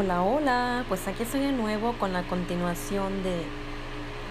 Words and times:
Hola, 0.00 0.22
hola, 0.22 0.84
pues 0.88 1.06
aquí 1.08 1.24
estoy 1.24 1.40
de 1.40 1.52
nuevo 1.52 1.92
con 1.98 2.14
la 2.14 2.22
continuación 2.22 3.22
de 3.22 3.42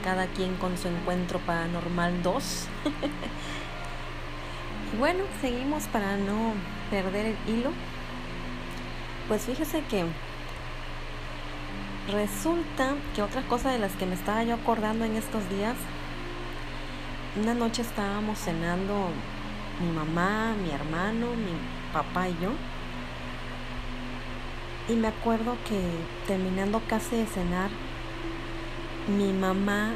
Cada 0.03 0.25
quien 0.25 0.55
con 0.55 0.75
su 0.79 0.87
encuentro 0.87 1.37
paranormal 1.37 2.23
2. 2.23 2.67
y 4.93 4.97
bueno, 4.97 5.25
seguimos 5.41 5.83
para 5.83 6.17
no 6.17 6.53
perder 6.89 7.27
el 7.27 7.37
hilo. 7.47 7.69
Pues 9.27 9.43
fíjese 9.43 9.83
que 9.83 10.05
resulta 12.11 12.95
que 13.15 13.21
otra 13.21 13.43
cosa 13.43 13.69
de 13.69 13.77
las 13.77 13.91
que 13.91 14.07
me 14.07 14.15
estaba 14.15 14.43
yo 14.43 14.55
acordando 14.55 15.05
en 15.05 15.17
estos 15.17 15.47
días, 15.51 15.75
una 17.39 17.53
noche 17.53 17.83
estábamos 17.83 18.39
cenando 18.39 19.09
mi 19.79 19.91
mamá, 19.91 20.55
mi 20.63 20.71
hermano, 20.71 21.27
mi 21.35 21.53
papá 21.93 22.27
y 22.27 22.35
yo 22.41 22.53
y 24.89 24.93
me 24.93 25.07
acuerdo 25.07 25.55
que 25.67 25.79
terminando 26.25 26.81
casi 26.87 27.17
de 27.17 27.25
cenar, 27.27 27.69
mi 29.07 29.31
mamá 29.31 29.91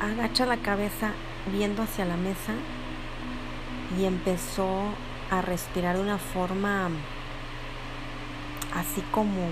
agacha 0.00 0.44
la 0.44 0.58
cabeza 0.58 1.12
viendo 1.50 1.82
hacia 1.82 2.04
la 2.04 2.16
mesa 2.16 2.52
y 3.98 4.04
empezó 4.04 4.82
a 5.30 5.40
respirar 5.40 5.96
de 5.96 6.02
una 6.02 6.18
forma 6.18 6.90
así 8.74 9.02
como 9.10 9.48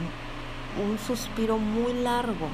un 0.84 0.98
suspiro 0.98 1.56
muy 1.56 1.95
largo 1.95 2.48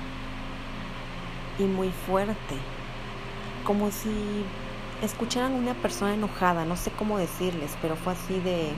y 1.59 1.65
muy 1.65 1.91
fuerte, 1.91 2.57
como 3.65 3.91
si 3.91 4.45
escucharan 5.03 5.53
una 5.53 5.75
persona 5.75 6.15
enojada, 6.15 6.65
no 6.65 6.77
sé 6.77 6.93
cómo 6.93 7.19
decirles, 7.19 7.77
pero 7.83 7.97
fue 7.97 8.13
así 8.13 8.39
de 8.41 8.73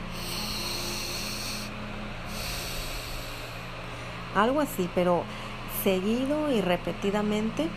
algo 4.37 4.61
así, 4.61 4.89
pero 4.95 5.25
seguido 5.83 6.53
y 6.53 6.61
repetidamente. 6.61 7.69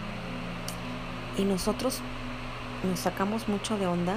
Y 1.37 1.43
nosotros 1.43 2.01
nos 2.83 2.99
sacamos 2.99 3.47
mucho 3.47 3.77
de 3.77 3.87
onda. 3.87 4.15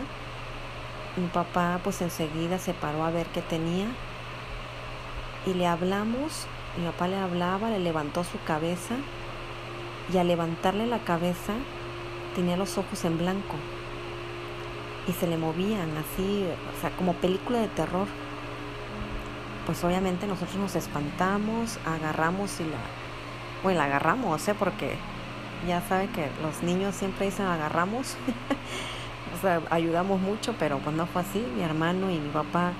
Mi 1.16 1.28
papá 1.28 1.80
pues 1.84 2.00
enseguida 2.02 2.58
se 2.58 2.74
paró 2.74 3.04
a 3.04 3.10
ver 3.10 3.26
qué 3.28 3.42
tenía 3.42 3.86
y 5.46 5.54
le 5.54 5.66
hablamos, 5.66 6.46
mi 6.78 6.86
papá 6.86 7.08
le 7.08 7.16
hablaba, 7.16 7.70
le 7.70 7.80
levantó 7.80 8.24
su 8.24 8.42
cabeza 8.46 8.94
y 10.12 10.18
al 10.18 10.28
levantarle 10.28 10.86
la 10.86 11.00
cabeza 11.00 11.52
tenía 12.34 12.56
los 12.56 12.78
ojos 12.78 13.04
en 13.04 13.18
blanco 13.18 13.56
y 15.08 15.12
se 15.12 15.26
le 15.26 15.36
movían 15.36 15.90
así, 15.96 16.46
o 16.76 16.80
sea, 16.80 16.90
como 16.96 17.14
película 17.14 17.58
de 17.58 17.68
terror 17.68 18.06
pues 19.66 19.82
obviamente 19.84 20.26
nosotros 20.26 20.56
nos 20.56 20.76
espantamos, 20.76 21.78
agarramos 21.86 22.60
y 22.60 22.64
la, 22.64 22.78
bueno, 23.62 23.78
la 23.78 23.84
agarramos, 23.84 24.46
¿eh? 24.48 24.54
Porque 24.58 24.96
ya 25.66 25.80
sabe 25.82 26.08
que 26.08 26.28
los 26.42 26.62
niños 26.62 26.94
siempre 26.94 27.26
dicen 27.26 27.46
agarramos, 27.46 28.16
o 29.38 29.40
sea, 29.40 29.60
ayudamos 29.70 30.20
mucho, 30.20 30.54
pero 30.58 30.78
pues 30.78 30.96
no 30.96 31.06
fue 31.06 31.22
así. 31.22 31.44
Mi 31.56 31.62
hermano 31.62 32.10
y 32.10 32.18
mi 32.18 32.28
papá 32.30 32.72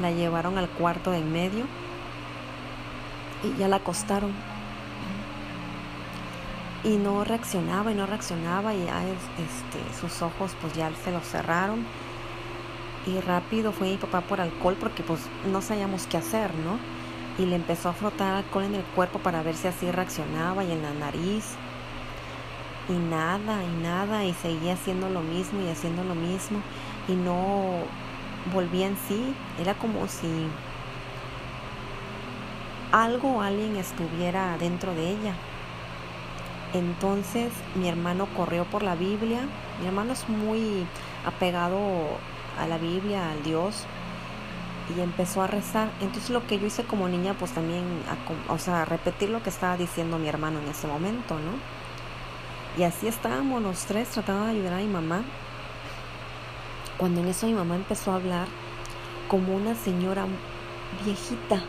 la 0.00 0.10
llevaron 0.10 0.58
al 0.58 0.68
cuarto 0.68 1.10
de 1.10 1.18
en 1.18 1.32
medio 1.32 1.64
y 3.42 3.58
ya 3.58 3.68
la 3.68 3.76
acostaron. 3.76 4.32
Y 6.84 6.96
no 6.96 7.22
reaccionaba 7.22 7.92
y 7.92 7.94
no 7.94 8.06
reaccionaba 8.06 8.74
y 8.74 8.84
ya 8.84 9.02
este, 9.04 10.00
sus 10.00 10.20
ojos 10.22 10.56
pues 10.60 10.72
ya 10.74 10.90
se 11.04 11.12
los 11.12 11.24
cerraron 11.24 11.84
y 13.06 13.20
rápido 13.20 13.72
fue 13.72 13.90
mi 13.90 13.96
papá 13.96 14.20
por 14.20 14.40
alcohol 14.40 14.76
porque 14.78 15.02
pues 15.02 15.20
no 15.50 15.60
sabíamos 15.60 16.06
qué 16.06 16.16
hacer, 16.16 16.54
¿no? 16.54 16.78
Y 17.42 17.46
le 17.46 17.56
empezó 17.56 17.88
a 17.88 17.92
frotar 17.92 18.34
alcohol 18.34 18.64
en 18.64 18.74
el 18.76 18.82
cuerpo 18.82 19.18
para 19.18 19.42
ver 19.42 19.56
si 19.56 19.68
así 19.68 19.90
reaccionaba 19.90 20.64
y 20.64 20.72
en 20.72 20.82
la 20.82 20.92
nariz. 20.92 21.54
Y 22.88 22.92
nada, 22.92 23.62
y 23.64 23.82
nada, 23.82 24.24
y 24.24 24.34
seguía 24.34 24.74
haciendo 24.74 25.08
lo 25.08 25.20
mismo 25.20 25.60
y 25.62 25.70
haciendo 25.70 26.04
lo 26.04 26.14
mismo 26.14 26.60
y 27.08 27.12
no 27.12 27.78
volvía 28.52 28.86
en 28.86 28.96
sí. 29.08 29.34
Era 29.60 29.74
como 29.74 30.06
si 30.08 30.46
algo 32.92 33.40
alguien 33.40 33.76
estuviera 33.76 34.56
dentro 34.58 34.94
de 34.94 35.10
ella. 35.10 35.34
Entonces 36.74 37.52
mi 37.74 37.88
hermano 37.88 38.26
corrió 38.36 38.64
por 38.64 38.82
la 38.82 38.94
Biblia. 38.94 39.40
Mi 39.80 39.86
hermano 39.86 40.12
es 40.12 40.28
muy 40.28 40.86
apegado 41.24 41.78
a 42.58 42.66
la 42.66 42.78
Biblia, 42.78 43.30
al 43.30 43.42
Dios, 43.42 43.84
y 44.96 45.00
empezó 45.00 45.42
a 45.42 45.46
rezar. 45.46 45.90
Entonces 46.00 46.30
lo 46.30 46.46
que 46.46 46.58
yo 46.58 46.66
hice 46.66 46.84
como 46.84 47.08
niña, 47.08 47.34
pues 47.34 47.52
también, 47.52 47.84
o 48.48 48.58
sea, 48.58 48.84
repetir 48.84 49.30
lo 49.30 49.42
que 49.42 49.50
estaba 49.50 49.76
diciendo 49.76 50.18
mi 50.18 50.28
hermano 50.28 50.60
en 50.60 50.68
ese 50.68 50.86
momento, 50.86 51.34
¿no? 51.34 51.52
Y 52.78 52.84
así 52.84 53.06
estábamos 53.06 53.62
los 53.62 53.84
tres 53.84 54.08
tratando 54.08 54.46
de 54.46 54.52
ayudar 54.52 54.74
a 54.74 54.78
mi 54.78 54.88
mamá. 54.88 55.22
Cuando 56.96 57.20
en 57.20 57.28
eso 57.28 57.46
mi 57.46 57.54
mamá 57.54 57.76
empezó 57.76 58.12
a 58.12 58.16
hablar 58.16 58.46
como 59.28 59.54
una 59.54 59.74
señora 59.74 60.26
viejita. 61.04 61.62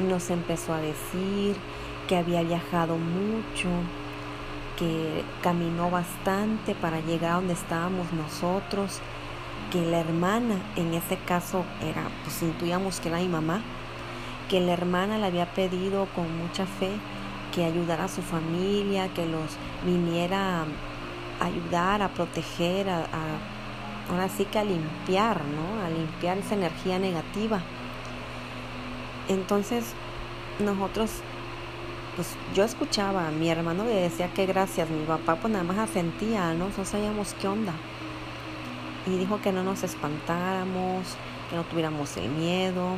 Nos 0.00 0.30
empezó 0.30 0.74
a 0.74 0.80
decir 0.80 1.56
que 2.06 2.16
había 2.16 2.42
viajado 2.42 2.96
mucho, 2.96 3.68
que 4.76 5.24
caminó 5.42 5.90
bastante 5.90 6.74
para 6.74 7.00
llegar 7.00 7.32
a 7.32 7.34
donde 7.36 7.54
estábamos 7.54 8.12
nosotros, 8.12 9.00
que 9.70 9.82
la 9.82 10.00
hermana, 10.00 10.56
en 10.76 10.94
ese 10.94 11.16
caso 11.16 11.64
era, 11.82 12.02
pues 12.24 12.42
intuíamos 12.42 13.00
que 13.00 13.08
era 13.08 13.18
mi 13.18 13.28
mamá, 13.28 13.62
que 14.48 14.60
la 14.60 14.72
hermana 14.72 15.18
le 15.18 15.26
había 15.26 15.46
pedido 15.46 16.06
con 16.14 16.26
mucha 16.38 16.66
fe 16.66 16.92
que 17.54 17.64
ayudara 17.64 18.04
a 18.04 18.08
su 18.08 18.22
familia, 18.22 19.08
que 19.08 19.26
los 19.26 19.56
viniera 19.84 20.62
a 21.40 21.44
ayudar, 21.44 22.02
a 22.02 22.08
proteger, 22.08 22.88
a, 22.88 23.06
ahora 24.10 24.28
sí 24.28 24.44
que 24.44 24.58
a 24.58 24.64
limpiar, 24.64 25.40
¿no? 25.44 25.84
A 25.84 25.88
limpiar 25.88 26.38
esa 26.38 26.54
energía 26.54 26.98
negativa. 26.98 27.60
Entonces, 29.28 29.94
nosotros 30.58 31.10
pues 32.16 32.28
yo 32.54 32.64
escuchaba, 32.64 33.30
mi 33.30 33.50
hermano 33.50 33.84
le 33.84 33.94
decía 33.94 34.32
que 34.32 34.46
gracias, 34.46 34.88
mi 34.88 35.04
papá 35.04 35.36
pues 35.36 35.52
nada 35.52 35.64
más 35.64 35.78
asentía, 35.78 36.54
¿no? 36.54 36.68
Sabíamos 36.84 37.34
qué 37.40 37.46
onda. 37.46 37.74
Y 39.06 39.18
dijo 39.18 39.40
que 39.42 39.52
no 39.52 39.62
nos 39.62 39.84
espantáramos, 39.84 41.04
que 41.50 41.56
no 41.56 41.62
tuviéramos 41.64 42.16
miedo, 42.38 42.96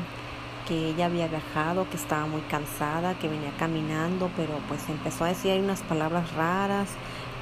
que 0.69 0.91
ella 0.91 1.07
había 1.07 1.27
viajado, 1.27 1.91
que 1.91 1.97
estaba 1.97 2.27
muy 2.27 2.41
cansada, 2.43 3.19
que 3.19 3.29
venía 3.29 3.51
caminando, 3.59 4.31
pero 4.37 4.53
pues 4.69 4.89
empezó 4.89 5.25
a 5.25 5.29
decir 5.29 5.61
unas 5.61 5.83
palabras 5.83 6.33
raras, 6.35 6.89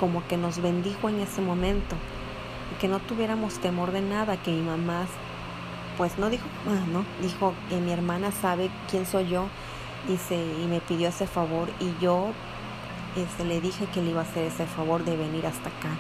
como 0.01 0.27
que 0.27 0.39
nos 0.39 0.61
bendijo 0.61 1.11
en 1.11 1.21
ese 1.21 1.43
momento, 1.43 1.95
y 2.75 2.81
que 2.81 2.89
no 2.89 3.01
tuviéramos 3.01 3.59
temor 3.59 3.93
de 3.93 4.01
nada, 4.01 4.37
que 4.39 4.51
mi 4.51 4.63
mamá, 4.63 5.07
pues 5.99 6.19
no 6.19 6.31
dijo, 6.31 6.47
ah, 6.69 6.85
no, 6.91 7.05
dijo 7.21 7.53
que 7.69 7.77
mi 7.77 7.93
hermana 7.93 8.33
sabe 8.33 8.71
quién 8.91 9.05
soy 9.07 9.29
yo 9.29 9.47
dice, 10.07 10.37
y 10.37 10.67
me 10.67 10.81
pidió 10.81 11.09
ese 11.09 11.27
favor 11.27 11.69
y 11.81 11.93
yo 12.03 12.33
este, 13.17 13.45
le 13.45 13.61
dije 13.61 13.87
que 13.87 14.03
le 14.03 14.11
iba 14.11 14.21
a 14.21 14.25
hacer 14.25 14.45
ese 14.45 14.67
favor 14.67 15.05
de 15.05 15.17
venir 15.17 15.47
hasta 15.47 15.69
acá. 15.69 15.91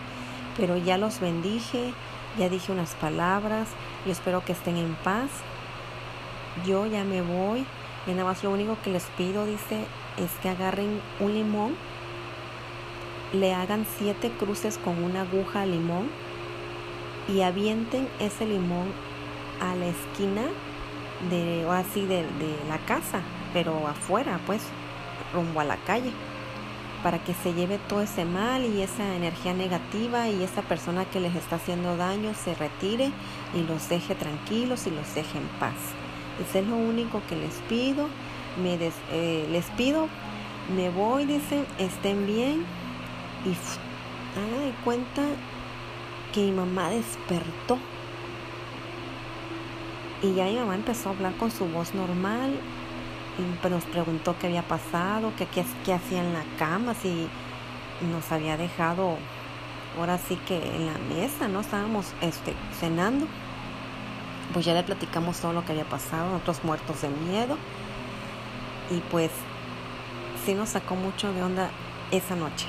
Pero 0.56 0.77
ya 0.77 0.99
los 0.99 1.21
bendije, 1.21 1.93
ya 2.39 2.49
dije 2.49 2.72
unas 2.72 2.95
palabras, 2.95 3.69
y 4.06 4.11
espero 4.11 4.45
que 4.45 4.53
estén 4.53 4.77
en 4.77 4.95
paz. 4.97 5.31
Yo 6.66 6.87
ya 6.87 7.05
me 7.05 7.22
voy, 7.22 7.65
y 8.06 8.11
nada 8.11 8.25
más 8.25 8.43
lo 8.45 8.50
único 8.50 8.77
que 8.83 8.91
les 8.91 9.05
pido, 9.16 9.47
dice, 9.47 9.84
es 10.16 10.31
que 10.43 10.49
agarren 10.49 11.00
un 11.21 11.34
limón, 11.34 11.75
le 13.33 13.55
hagan 13.55 13.87
siete 13.99 14.31
cruces 14.31 14.78
con 14.78 15.03
una 15.03 15.22
aguja 15.22 15.62
al 15.62 15.72
limón 15.72 16.09
y 17.28 17.41
avienten 17.41 18.09
ese 18.21 18.47
limón 18.47 18.92
a 19.60 19.75
la 19.75 19.86
esquina 19.86 20.42
de, 21.28 21.65
o 21.66 21.72
así 21.72 22.07
de 22.07 22.25
la 22.69 22.78
casa 22.86 23.21
pero 23.53 23.87
afuera, 23.87 24.41
pues, 24.47 24.63
rumbo 25.33 25.60
a 25.60 25.65
la 25.65 25.77
calle, 25.77 26.13
para 27.03 27.19
que 27.22 27.34
se 27.34 27.54
lleve 27.54 27.78
todo 27.89 28.03
ese 28.03 28.25
mal 28.25 28.65
y 28.65 28.83
esa 28.83 29.15
energía 29.15 29.54
negativa 29.54 30.28
y 30.28 30.43
esa 30.43 30.63
persona 30.63 31.04
que 31.04 31.21
les 31.21 31.34
está 31.37 31.57
haciendo 31.57 31.97
daño 31.97 32.34
se 32.34 32.54
retire 32.54 33.13
y 33.54 33.63
los 33.63 33.89
deje 33.89 34.15
tranquilos 34.15 34.87
y 34.87 34.91
los 34.91 35.15
deje 35.15 35.39
en 35.39 35.47
paz. 35.60 35.75
Eso 36.41 36.59
es 36.59 36.66
lo 36.66 36.77
único 36.77 37.22
que 37.28 37.37
les 37.37 37.54
pido. 37.69 38.09
Me 38.63 38.78
eh, 39.13 39.47
les 39.51 39.66
pido, 39.77 40.09
me 40.75 40.89
voy, 40.91 41.27
dicen, 41.27 41.66
estén 41.78 42.27
bien 42.27 42.65
y 43.45 44.39
hagan 44.39 44.65
de 44.65 44.72
cuenta 44.83 45.22
que 46.33 46.41
mi 46.41 46.53
mamá 46.53 46.91
despertó. 46.91 47.78
Y 50.22 50.34
ya 50.34 50.47
mi 50.47 50.57
mamá 50.57 50.75
empezó 50.75 51.10
a 51.10 51.13
hablar 51.13 51.37
con 51.37 51.51
su 51.51 51.66
voz 51.66 51.95
normal 51.95 52.59
pues, 53.60 53.72
nos 53.72 53.84
preguntó 53.84 54.36
qué 54.38 54.47
había 54.47 54.62
pasado, 54.62 55.33
qué, 55.36 55.47
qué, 55.47 55.92
hacía 55.92 56.21
en 56.21 56.33
la 56.33 56.44
cama, 56.59 56.94
si 56.94 57.28
nos 58.12 58.30
había 58.33 58.56
dejado 58.56 59.16
ahora 59.98 60.18
sí 60.18 60.36
que 60.47 60.56
en 60.56 60.86
la 60.86 60.98
mesa, 61.15 61.48
¿no? 61.48 61.60
Estábamos 61.60 62.06
este, 62.21 62.54
cenando. 62.78 63.27
Pues 64.53 64.65
ya 64.65 64.74
le 64.74 64.83
platicamos 64.83 65.41
todo 65.41 65.53
lo 65.53 65.65
que 65.65 65.72
había 65.72 65.84
pasado, 65.84 66.30
nosotros 66.30 66.65
muertos 66.65 67.03
de 67.03 67.09
miedo. 67.09 67.56
Y 68.91 69.00
pues 69.10 69.30
sí 70.44 70.54
nos 70.54 70.71
sacó 70.71 70.94
mucho 70.94 71.33
de 71.33 71.42
onda 71.42 71.71
esa 72.10 72.36
noche. 72.36 72.66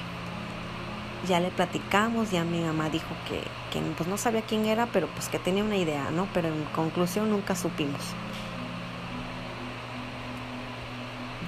Ya 1.28 1.40
le 1.40 1.50
platicamos, 1.50 2.32
ya 2.32 2.44
mi 2.44 2.62
mamá 2.62 2.90
dijo 2.90 3.08
que, 3.28 3.42
que 3.72 3.86
pues 3.96 4.08
no 4.08 4.18
sabía 4.18 4.42
quién 4.42 4.66
era, 4.66 4.88
pero 4.88 5.08
pues 5.08 5.30
que 5.30 5.40
tenía 5.40 5.64
una 5.64 5.78
idea, 5.78 6.10
¿no? 6.12 6.28
Pero 6.34 6.48
en 6.48 6.64
conclusión 6.76 7.30
nunca 7.30 7.56
supimos. 7.56 8.02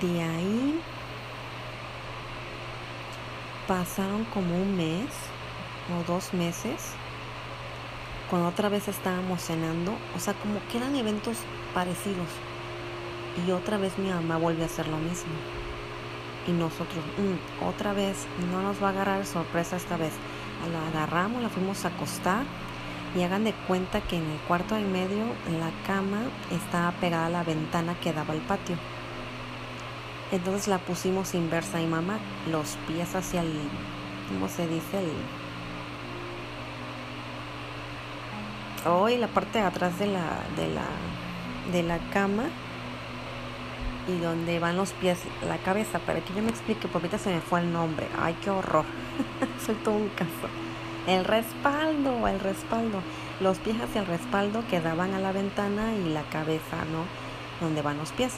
De 0.01 0.21
ahí 0.21 0.81
pasaron 3.67 4.23
como 4.25 4.55
un 4.55 4.77
mes 4.77 5.07
o 5.91 6.11
dos 6.11 6.33
meses 6.33 6.93
cuando 8.29 8.47
otra 8.47 8.69
vez 8.69 8.87
estábamos 8.87 9.41
cenando, 9.41 9.93
o 10.15 10.19
sea, 10.19 10.33
como 10.35 10.59
que 10.69 10.77
eran 10.77 10.95
eventos 10.95 11.37
parecidos. 11.73 12.27
Y 13.45 13.51
otra 13.51 13.77
vez 13.77 13.97
mi 13.97 14.09
mamá 14.09 14.37
volvió 14.37 14.63
a 14.63 14.67
hacer 14.67 14.87
lo 14.87 14.97
mismo. 14.97 15.33
Y 16.47 16.51
nosotros, 16.51 17.03
mm, 17.17 17.65
otra 17.65 17.93
vez, 17.93 18.27
no 18.51 18.61
nos 18.61 18.81
va 18.81 18.87
a 18.87 18.91
agarrar 18.91 19.25
sorpresa 19.25 19.77
esta 19.77 19.97
vez. 19.97 20.13
La 20.71 20.87
agarramos, 20.89 21.41
la 21.41 21.49
fuimos 21.49 21.85
a 21.85 21.87
acostar 21.87 22.43
y 23.15 23.23
hagan 23.23 23.43
de 23.43 23.53
cuenta 23.67 24.01
que 24.01 24.17
en 24.17 24.29
el 24.29 24.37
cuarto 24.47 24.75
del 24.75 24.85
medio, 24.85 25.23
la 25.59 25.71
cama 25.87 26.21
estaba 26.51 26.91
pegada 26.91 27.25
a 27.25 27.29
la 27.29 27.43
ventana 27.43 27.95
que 27.99 28.13
daba 28.13 28.33
al 28.33 28.41
patio. 28.41 28.75
Entonces 30.31 30.67
la 30.67 30.77
pusimos 30.77 31.33
inversa 31.33 31.81
y 31.81 31.87
mamá, 31.87 32.19
los 32.49 32.77
pies 32.87 33.15
hacia 33.15 33.41
el, 33.41 33.51
¿cómo 34.27 34.47
se 34.47 34.67
dice? 34.67 34.99
El, 34.99 35.11
hoy 38.87 39.17
la 39.17 39.27
parte 39.27 39.59
de 39.59 39.65
atrás 39.65 39.97
de 39.97 40.05
la, 40.07 40.43
de 40.55 40.67
la, 40.67 40.85
de 41.71 41.83
la 41.83 41.97
cama 42.11 42.43
y 44.07 44.19
donde 44.19 44.59
van 44.59 44.77
los 44.77 44.91
pies, 44.93 45.19
la 45.47 45.57
cabeza, 45.57 45.99
para 45.99 46.19
que 46.21 46.33
yo 46.33 46.41
me 46.41 46.49
explique, 46.49 46.87
porque 46.87 47.07
ahorita 47.07 47.17
se 47.17 47.33
me 47.33 47.41
fue 47.41 47.61
el 47.61 47.71
nombre. 47.71 48.07
Ay, 48.19 48.35
qué 48.43 48.49
horror. 48.49 48.85
Soy 49.65 49.75
todo 49.75 49.95
un 49.95 50.09
caso. 50.09 50.29
El 51.07 51.25
respaldo, 51.25 52.27
el 52.27 52.39
respaldo. 52.39 53.01
Los 53.39 53.57
pies 53.59 53.77
hacia 53.81 54.01
el 54.01 54.07
respaldo 54.07 54.63
que 54.69 54.81
daban 54.81 55.13
a 55.13 55.19
la 55.19 55.31
ventana 55.31 55.93
y 55.93 56.09
la 56.09 56.23
cabeza, 56.23 56.77
¿no? 56.91 57.05
Donde 57.65 57.81
van 57.81 57.97
los 57.97 58.11
pies. 58.11 58.33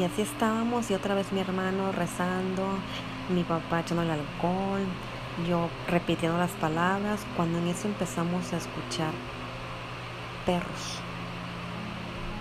Y 0.00 0.04
así 0.04 0.22
estábamos 0.22 0.90
y 0.90 0.94
otra 0.94 1.14
vez 1.14 1.30
mi 1.30 1.40
hermano 1.40 1.92
rezando, 1.92 2.66
mi 3.28 3.44
papá 3.44 3.80
echando 3.80 4.02
el 4.02 4.08
alcohol, 4.08 4.80
yo 5.46 5.68
repitiendo 5.88 6.38
las 6.38 6.52
palabras, 6.52 7.20
cuando 7.36 7.58
en 7.58 7.66
eso 7.66 7.86
empezamos 7.86 8.50
a 8.54 8.56
escuchar 8.56 9.12
perros, 10.46 11.00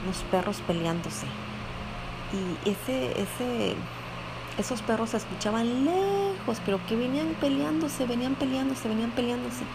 los 0.07 0.19
perros 0.31 0.61
peleándose. 0.65 1.25
Y 2.31 2.69
ese, 2.69 3.11
ese, 3.21 3.75
esos 4.57 4.81
perros 4.81 5.09
se 5.09 5.17
escuchaban 5.17 5.83
lejos, 5.83 6.61
pero 6.65 6.79
que 6.87 6.95
venían 6.95 7.35
peleándose, 7.41 8.05
venían 8.05 8.35
peleándose, 8.35 8.87
venían 8.87 9.11
peleándose. 9.11 9.65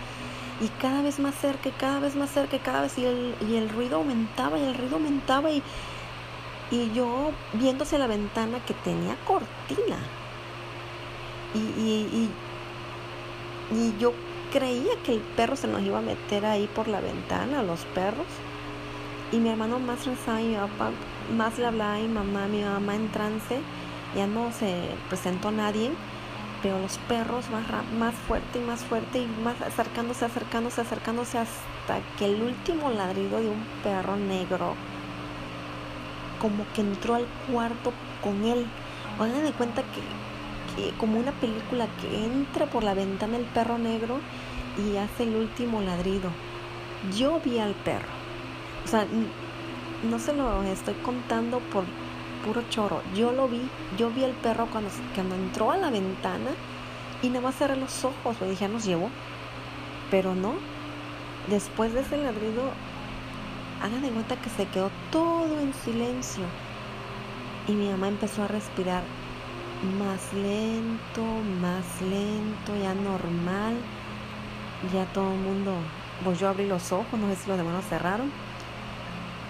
Y 0.63 0.69
cada 0.81 1.03
vez 1.03 1.19
más 1.19 1.35
cerca, 1.35 1.69
cada 1.79 2.01
vez 2.01 2.17
más 2.17 2.31
cerca, 2.31 2.59
cada 2.61 2.81
vez, 2.81 2.97
y 2.97 3.05
el, 3.05 3.35
y 3.47 3.57
el 3.57 3.69
ruido 3.69 3.97
aumentaba, 3.97 4.59
y 4.59 4.63
el 4.63 4.75
ruido 4.75 4.97
aumentaba, 4.97 5.51
y, 5.51 5.63
y 6.71 6.93
yo 6.93 7.31
viéndose 7.53 7.99
la 7.99 8.07
ventana 8.07 8.59
que 8.65 8.75
tenía 8.75 9.17
cortina. 9.27 9.99
Y, 11.55 11.59
y, 11.59 12.31
y 13.71 13.95
yo 13.99 14.13
creía 14.53 14.95
que 15.05 15.13
el 15.13 15.21
perro 15.21 15.57
se 15.57 15.67
nos 15.67 15.83
iba 15.83 15.99
a 15.99 16.03
meter 16.03 16.45
ahí 16.47 16.69
por 16.75 16.89
la 16.89 17.01
ventana, 17.01 17.63
los 17.63 17.85
perros. 17.87 18.27
Y 19.33 19.39
mi 19.39 19.49
hermano 19.49 19.79
más 19.79 20.07
rezaba 20.07 20.41
y 20.41 20.49
mi 20.49 20.55
papá 20.55 20.91
más 21.37 21.59
le 21.59 21.67
hablaba 21.67 21.97
a 21.97 21.99
mi 21.99 22.09
mamá, 22.09 22.47
mi 22.47 22.63
mamá 22.63 22.95
en 22.95 23.11
trance. 23.11 23.61
Ya 24.15 24.27
no 24.27 24.53
se 24.53 24.91
presentó 25.09 25.51
nadie, 25.51 25.91
pero 26.63 26.79
los 26.79 26.99
perros 27.09 27.51
más, 27.51 27.65
más 27.99 28.15
fuerte 28.15 28.59
y 28.59 28.63
más 28.63 28.81
fuerte 28.81 29.19
y 29.19 29.27
más 29.43 29.61
acercándose, 29.61 30.25
acercándose, 30.25 30.81
acercándose 30.81 31.39
hasta 31.39 32.01
que 32.17 32.27
el 32.27 32.41
último 32.43 32.91
ladrido 32.91 33.41
de 33.41 33.49
un 33.49 33.65
perro 33.83 34.17
negro 34.17 34.75
como 36.41 36.65
que 36.75 36.81
entró 36.81 37.15
al 37.15 37.27
cuarto 37.51 37.93
con 38.23 38.45
él. 38.45 38.67
Oigan 39.19 39.45
de 39.45 39.53
cuenta 39.53 39.83
que 39.83 40.03
como 40.99 41.19
una 41.19 41.33
película 41.33 41.87
que 42.01 42.25
entra 42.25 42.67
por 42.67 42.83
la 42.83 42.95
ventana 42.95 43.37
el 43.37 43.45
perro 43.45 43.79
negro 43.79 44.19
y 44.77 44.97
hace 44.97 45.25
el 45.25 45.37
último 45.37 45.81
ladrido. 45.81 46.31
Yo 47.17 47.41
vi 47.45 47.59
al 47.59 47.75
perro. 47.75 48.09
O 48.85 48.89
sea, 48.89 49.07
no 50.09 50.19
se 50.19 50.35
lo 50.35 50.63
estoy 50.65 50.95
contando 50.95 51.61
por 51.61 51.85
puro 52.45 52.63
choro. 52.71 53.03
Yo 53.15 53.33
lo 53.33 53.49
vi, 53.49 53.63
yo 53.97 54.11
vi 54.11 54.25
al 54.25 54.33
perro 54.33 54.67
cuando, 54.71 54.91
entró 55.35 55.71
a 55.71 55.77
la 55.77 55.91
ventana 55.91 56.51
y 57.23 57.29
nada 57.29 57.41
más 57.43 57.57
cerré 57.57 57.77
los 57.77 58.05
ojos. 58.05 58.41
Me 58.41 58.49
dije, 58.49 58.69
nos 58.69 58.85
llevó. 58.85 59.11
Pero 60.11 60.35
no. 60.35 60.55
Después 61.49 61.93
de 61.93 62.01
ese 62.01 62.17
ladrido, 62.17 62.63
hagan 63.83 64.03
de 64.03 64.11
cuenta 64.11 64.37
que 64.37 64.51
se 64.51 64.67
quedó 64.67 64.91
todo 65.11 65.61
en 65.61 65.73
silencio. 65.75 66.45
Y 67.67 67.73
mi 67.73 67.89
mamá 67.89 68.09
empezó 68.09 68.43
a 68.43 68.49
respirar 68.49 69.03
más 69.99 70.33
lento, 70.33 71.25
más 71.61 71.85
lento, 72.03 72.77
ya 72.81 72.95
normal. 72.95 73.77
Ya 74.93 75.07
todo 75.13 75.33
el 75.33 75.39
mundo, 75.39 75.75
pues 76.23 76.39
yo 76.39 76.49
abrí 76.49 76.67
los 76.67 76.93
ojos, 76.93 77.19
no 77.19 77.29
sé 77.29 77.37
si 77.37 77.49
los 77.49 77.57
demás 77.57 77.85
cerraron. 77.89 78.31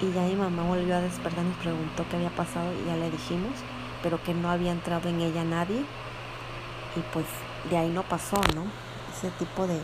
Y 0.01 0.13
ya 0.13 0.23
mi 0.23 0.35
mamá 0.35 0.63
volvió 0.65 0.97
a 0.97 1.01
despertar, 1.01 1.45
nos 1.45 1.57
preguntó 1.59 2.05
qué 2.09 2.17
había 2.17 2.31
pasado 2.31 2.73
y 2.73 2.87
ya 2.87 2.97
le 2.97 3.11
dijimos, 3.11 3.53
pero 4.03 4.23
que 4.23 4.35
no 4.35 4.51
había 4.51 4.73
entrado 4.73 5.09
en 5.09 5.21
ella 5.21 5.45
nadie. 5.45 5.85
Y 6.97 7.01
pues 7.13 7.27
de 7.71 7.77
ahí 7.77 7.89
no 7.89 8.03
pasó, 8.03 8.37
¿no? 8.55 8.65
Ese 9.17 9.31
tipo 9.39 9.67
de, 9.67 9.79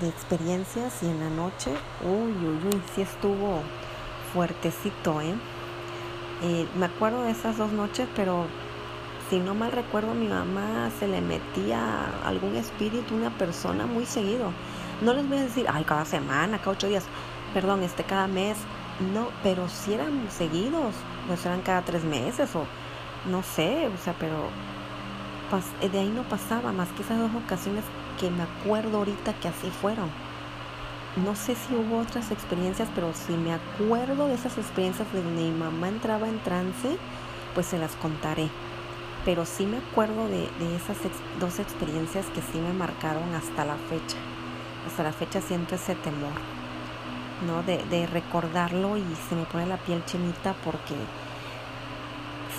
de 0.00 0.08
experiencias 0.08 1.02
y 1.02 1.06
en 1.06 1.20
la 1.20 1.30
noche, 1.30 1.70
uy, 2.02 2.32
uy, 2.32 2.60
uy, 2.72 2.82
sí 2.94 3.02
estuvo 3.02 3.60
fuertecito, 4.32 5.20
¿eh? 5.20 5.34
¿eh? 6.42 6.66
me 6.76 6.86
acuerdo 6.86 7.22
de 7.22 7.30
esas 7.30 7.56
dos 7.56 7.72
noches, 7.72 8.08
pero 8.14 8.46
si 9.30 9.38
no 9.38 9.54
mal 9.54 9.72
recuerdo, 9.72 10.14
mi 10.14 10.28
mamá 10.28 10.90
se 10.98 11.08
le 11.08 11.20
metía 11.20 12.06
algún 12.24 12.56
espíritu, 12.56 13.14
una 13.14 13.30
persona 13.30 13.86
muy 13.86 14.06
seguido. 14.06 14.52
No 15.02 15.12
les 15.12 15.28
voy 15.28 15.38
a 15.38 15.42
decir, 15.42 15.66
ay, 15.68 15.84
cada 15.84 16.04
semana, 16.04 16.58
cada 16.58 16.72
ocho 16.72 16.86
días, 16.86 17.04
perdón, 17.52 17.82
este 17.82 18.04
cada 18.04 18.28
mes. 18.28 18.56
No, 19.12 19.28
pero 19.42 19.68
si 19.68 19.92
eran 19.94 20.28
seguidos, 20.30 20.94
pues 21.26 21.44
eran 21.44 21.60
cada 21.60 21.82
tres 21.82 22.04
meses 22.04 22.54
o 22.54 22.64
no 23.30 23.42
sé, 23.42 23.88
o 23.88 23.98
sea, 24.02 24.14
pero 24.18 24.48
de 25.80 25.98
ahí 25.98 26.08
no 26.08 26.22
pasaba 26.22 26.72
más 26.72 26.88
que 26.90 27.02
esas 27.02 27.18
dos 27.18 27.30
ocasiones 27.44 27.84
que 28.18 28.30
me 28.30 28.42
acuerdo 28.42 28.98
ahorita 28.98 29.34
que 29.34 29.48
así 29.48 29.70
fueron. 29.70 30.10
No 31.24 31.34
sé 31.34 31.54
si 31.54 31.74
hubo 31.74 31.98
otras 31.98 32.30
experiencias, 32.30 32.88
pero 32.94 33.12
si 33.14 33.32
me 33.32 33.52
acuerdo 33.52 34.28
de 34.28 34.34
esas 34.34 34.58
experiencias 34.58 35.10
de 35.12 35.22
donde 35.22 35.42
mi 35.42 35.50
mamá 35.50 35.88
entraba 35.88 36.28
en 36.28 36.38
trance, 36.40 36.98
pues 37.54 37.66
se 37.66 37.78
las 37.78 37.96
contaré 37.96 38.50
pero 39.26 39.44
sí 39.44 39.66
me 39.66 39.78
acuerdo 39.78 40.28
de, 40.28 40.44
esas 40.76 40.96
dos 41.40 41.58
experiencias 41.58 42.26
que 42.26 42.40
sí 42.40 42.60
me 42.60 42.72
marcaron 42.72 43.34
hasta 43.34 43.64
la 43.64 43.74
fecha. 43.74 44.16
Hasta 44.86 45.02
la 45.02 45.12
fecha 45.12 45.40
siento 45.40 45.74
ese 45.74 45.96
temor, 45.96 46.30
¿no? 47.44 47.64
De, 47.64 48.06
recordarlo 48.06 48.96
y 48.96 49.04
se 49.28 49.34
me 49.34 49.42
pone 49.42 49.66
la 49.66 49.78
piel 49.78 50.04
chinita 50.04 50.54
porque 50.64 50.94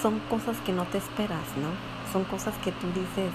son 0.02 0.20
cosas 0.30 0.58
que 0.66 0.74
no 0.74 0.84
te 0.84 0.98
esperas, 0.98 1.48
¿no? 1.56 1.70
Son 2.12 2.26
cosas 2.26 2.54
que 2.58 2.74
tú 2.74 2.88
dices, 2.88 3.32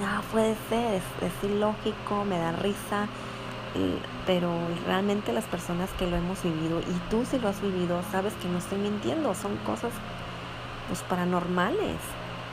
no 0.00 0.22
puede 0.30 0.56
ser, 0.68 0.94
es, 0.94 1.02
es 1.22 1.50
ilógico, 1.50 2.24
me 2.24 2.38
da 2.38 2.52
risa, 2.52 3.08
pero 4.26 4.50
realmente 4.86 5.32
las 5.32 5.44
personas 5.44 5.90
que 5.98 6.06
lo 6.06 6.16
hemos 6.16 6.42
vivido 6.42 6.80
y 6.80 7.10
tú 7.10 7.24
si 7.24 7.38
lo 7.38 7.48
has 7.48 7.60
vivido 7.60 8.02
sabes 8.10 8.34
que 8.34 8.48
no 8.48 8.58
estoy 8.58 8.78
mintiendo, 8.78 9.34
son 9.34 9.56
cosas 9.58 9.92
pues 10.88 11.00
paranormales. 11.02 11.98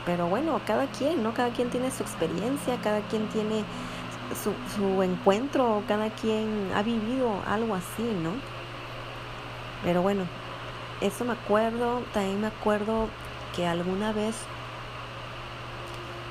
Pero 0.06 0.26
bueno, 0.28 0.60
cada 0.66 0.86
quien, 0.86 1.22
¿no? 1.22 1.34
Cada 1.34 1.50
quien 1.50 1.68
tiene 1.68 1.90
su 1.90 2.02
experiencia, 2.02 2.78
cada 2.82 3.00
quien 3.02 3.28
tiene 3.28 3.64
su, 4.42 4.52
su 4.74 5.02
encuentro, 5.02 5.82
cada 5.86 6.08
quien 6.10 6.70
ha 6.74 6.82
vivido 6.82 7.30
algo 7.46 7.74
así, 7.74 8.02
¿no? 8.22 8.32
Pero 9.84 10.00
bueno, 10.02 10.24
eso 11.00 11.24
me 11.24 11.32
acuerdo, 11.32 12.02
también 12.12 12.40
me 12.40 12.46
acuerdo 12.46 13.08
que 13.54 13.66
alguna 13.66 14.12
vez 14.12 14.36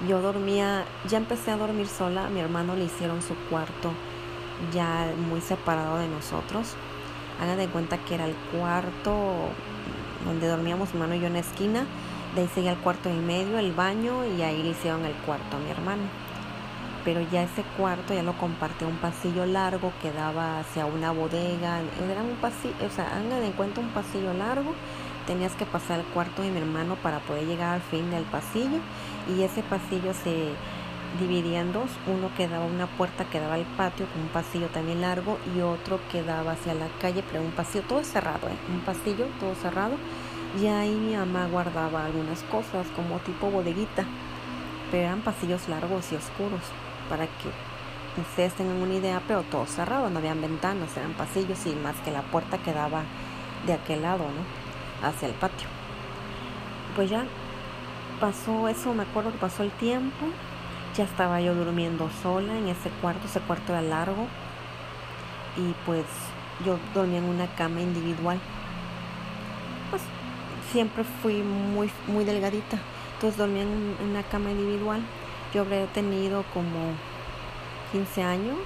yo 0.08 0.22
dormía, 0.22 0.86
ya 1.08 1.18
empecé 1.18 1.52
a 1.52 1.58
dormir 1.58 1.88
sola, 1.88 2.28
a 2.28 2.30
mi 2.30 2.40
hermano 2.40 2.76
le 2.76 2.86
hicieron 2.86 3.22
su 3.22 3.36
cuarto 3.50 3.92
ya 4.74 5.12
muy 5.30 5.42
separado 5.42 5.98
de 5.98 6.08
nosotros. 6.08 6.76
Hagan 7.42 7.58
de 7.58 7.68
cuenta 7.68 7.98
que 7.98 8.16
era 8.16 8.26
el 8.26 8.36
cuarto 8.52 9.50
donde 10.26 10.48
dormíamos 10.48 10.94
mi 10.94 11.02
hermano 11.02 11.16
y 11.16 11.22
yo 11.22 11.28
en 11.28 11.34
la 11.34 11.40
esquina. 11.40 11.86
De 12.36 12.42
ahí 12.42 12.50
seguía 12.54 12.72
el 12.72 12.78
cuarto 12.78 13.10
en 13.10 13.26
medio, 13.26 13.58
el 13.58 13.74
baño 13.74 14.26
y 14.26 14.42
ahí 14.42 14.62
le 14.62 14.70
hicieron 14.70 15.06
el 15.06 15.14
cuarto 15.14 15.58
a 15.58 15.60
mi 15.60 15.70
hermano. 15.70 16.04
Pero 17.06 17.22
ya 17.32 17.44
ese 17.44 17.64
cuarto 17.78 18.14
ya 18.14 18.24
lo 18.24 18.38
compartía 18.38 18.88
un 18.88 18.98
pasillo 18.98 19.46
largo 19.46 19.94
que 20.02 20.12
daba 20.12 20.60
hacia 20.60 20.86
una 20.86 21.12
bodega. 21.12 21.80
Era 22.12 22.22
un 22.22 22.36
pasillo, 22.42 22.76
o 22.86 22.90
sea, 22.94 23.08
hagan 23.08 23.30
de 23.30 23.52
cuenta 23.52 23.80
un 23.80 23.90
pasillo 23.90 24.34
largo, 24.34 24.76
tenías 25.26 25.54
que 25.54 25.66
pasar 25.66 26.02
al 26.02 26.06
cuarto 26.08 26.42
de 26.42 26.52
mi 26.52 26.60
hermano 26.60 26.96
para 27.02 27.20
poder 27.20 27.48
llegar 27.48 27.76
al 27.76 27.82
fin 27.82 28.12
del 28.12 28.24
pasillo 28.24 28.80
y 29.30 29.44
ese 29.44 29.64
pasillo 29.64 30.14
se 30.14 30.52
dividía 31.20 31.62
en 31.62 31.74
dos, 31.74 31.90
uno 32.08 32.30
que 32.38 32.48
daba 32.48 32.66
una 32.66 32.86
puerta 32.86 33.26
que 33.26 33.40
daba 33.40 33.56
al 33.56 33.66
patio 33.78 34.06
con 34.08 34.22
un 34.22 34.28
pasillo 34.28 34.68
también 34.68 35.02
largo 35.02 35.38
y 35.56 35.62
otro 35.62 36.00
que 36.12 36.24
daba 36.24 36.52
hacia 36.52 36.74
la 36.74 36.88
calle, 37.02 37.24
pero 37.30 37.44
un 37.44 37.52
pasillo 37.52 37.84
todo 37.88 38.04
cerrado, 38.04 38.48
¿eh? 38.48 38.58
un 38.70 38.82
pasillo 38.82 39.26
todo 39.40 39.56
cerrado 39.56 39.96
y 40.62 40.68
ahí 40.68 40.94
mi 40.94 41.16
mamá 41.16 41.48
guardaba 41.48 42.06
algunas 42.06 42.44
cosas 42.44 42.88
como 42.96 43.20
tipo 43.20 43.50
bodeguita, 43.50 44.06
pero 44.92 45.04
eran 45.04 45.22
pasillos 45.22 45.68
largos 45.68 46.12
y 46.12 46.16
oscuros 46.16 46.62
para 47.10 47.26
que 47.26 47.50
ustedes 48.22 48.54
tengan 48.54 48.78
una 48.78 48.96
idea, 48.96 49.22
pero 49.28 49.44
todo 49.44 49.66
cerrado, 49.66 50.10
no 50.10 50.20
habían 50.20 50.42
ventanas, 50.42 50.96
eran 50.98 51.14
pasillos 51.14 51.66
y 51.66 51.76
más 51.76 51.96
que 51.98 52.12
la 52.12 52.22
puerta 52.22 52.58
que 52.58 52.74
daba 52.74 53.04
de 53.66 53.74
aquel 53.74 54.02
lado, 54.02 54.26
¿no? 54.26 55.08
Hacia 55.08 55.28
el 55.28 55.34
patio. 55.36 55.68
Pues 56.96 57.10
ya 57.10 57.26
pasó 58.20 58.68
eso, 58.68 58.94
me 58.94 59.04
acuerdo 59.04 59.32
que 59.32 59.38
pasó 59.38 59.64
el 59.64 59.72
tiempo, 59.72 60.26
ya 60.96 61.04
estaba 61.04 61.42
yo 61.42 61.56
durmiendo 61.56 62.10
sola 62.22 62.58
en 62.58 62.68
ese 62.68 62.90
cuarto, 63.02 63.28
ese 63.28 63.40
cuarto 63.42 63.72
era 63.72 63.82
largo 63.82 64.28
y 65.58 65.74
pues 65.86 66.06
yo 66.66 66.78
dormía 66.94 67.20
en 67.20 67.26
una 67.26 67.48
cama 67.56 67.82
individual. 67.82 68.40
Pues 69.90 70.02
siempre 70.72 71.04
fui 71.22 71.42
muy, 71.42 71.92
muy 72.08 72.26
delgadita, 72.26 72.78
entonces 73.16 73.38
dormía 73.38 73.64
en 73.64 73.98
una 74.04 74.24
cama 74.24 74.52
individual. 74.52 75.02
Yo 75.54 75.62
habría 75.62 75.88
tenido 75.88 76.44
como 76.54 76.94
15 77.92 78.22
años 78.22 78.60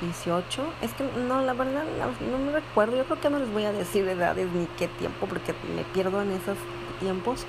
18. 0.00 0.62
Es 0.82 0.92
que 0.92 1.04
no, 1.26 1.42
la 1.42 1.52
verdad 1.52 1.84
no 2.30 2.38
me 2.38 2.52
recuerdo. 2.52 2.96
Yo 2.96 3.04
creo 3.04 3.20
que 3.20 3.30
no 3.30 3.38
les 3.38 3.50
voy 3.50 3.64
a 3.64 3.72
decir 3.72 4.06
edades 4.06 4.48
ni 4.52 4.66
qué 4.78 4.88
tiempo 4.88 5.26
porque 5.26 5.54
me 5.74 5.82
pierdo 5.84 6.22
en 6.22 6.32
esos 6.32 6.56
tiempos. 7.00 7.46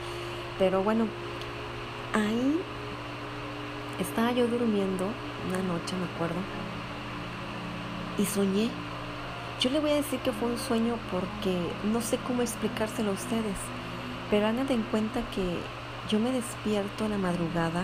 Pero 0.59 0.83
bueno, 0.83 1.07
ahí 2.13 2.59
estaba 3.99 4.31
yo 4.31 4.47
durmiendo 4.47 5.05
una 5.47 5.73
noche, 5.73 5.95
me 5.95 6.05
acuerdo. 6.15 6.39
Y 8.17 8.25
soñé. 8.25 8.69
Yo 9.59 9.69
le 9.69 9.79
voy 9.79 9.91
a 9.91 9.95
decir 9.95 10.19
que 10.19 10.31
fue 10.31 10.49
un 10.49 10.57
sueño 10.57 10.95
porque 11.11 11.57
no 11.91 12.01
sé 12.01 12.17
cómo 12.27 12.41
explicárselo 12.41 13.11
a 13.11 13.15
ustedes. 13.15 13.57
Pero 14.29 14.47
hagan 14.47 14.69
en 14.69 14.83
cuenta 14.83 15.21
que 15.33 15.57
yo 16.09 16.19
me 16.19 16.31
despierto 16.31 17.05
en 17.05 17.11
la 17.11 17.17
madrugada 17.17 17.83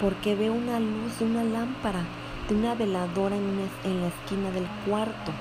porque 0.00 0.34
veo 0.34 0.52
una 0.52 0.80
luz 0.80 1.18
de 1.18 1.24
una 1.26 1.44
lámpara 1.44 2.00
de 2.48 2.54
una 2.54 2.74
veladora 2.74 3.36
en, 3.36 3.70
en 3.84 4.00
la 4.00 4.08
esquina 4.08 4.50
del 4.50 4.66
cuarto. 4.86 5.32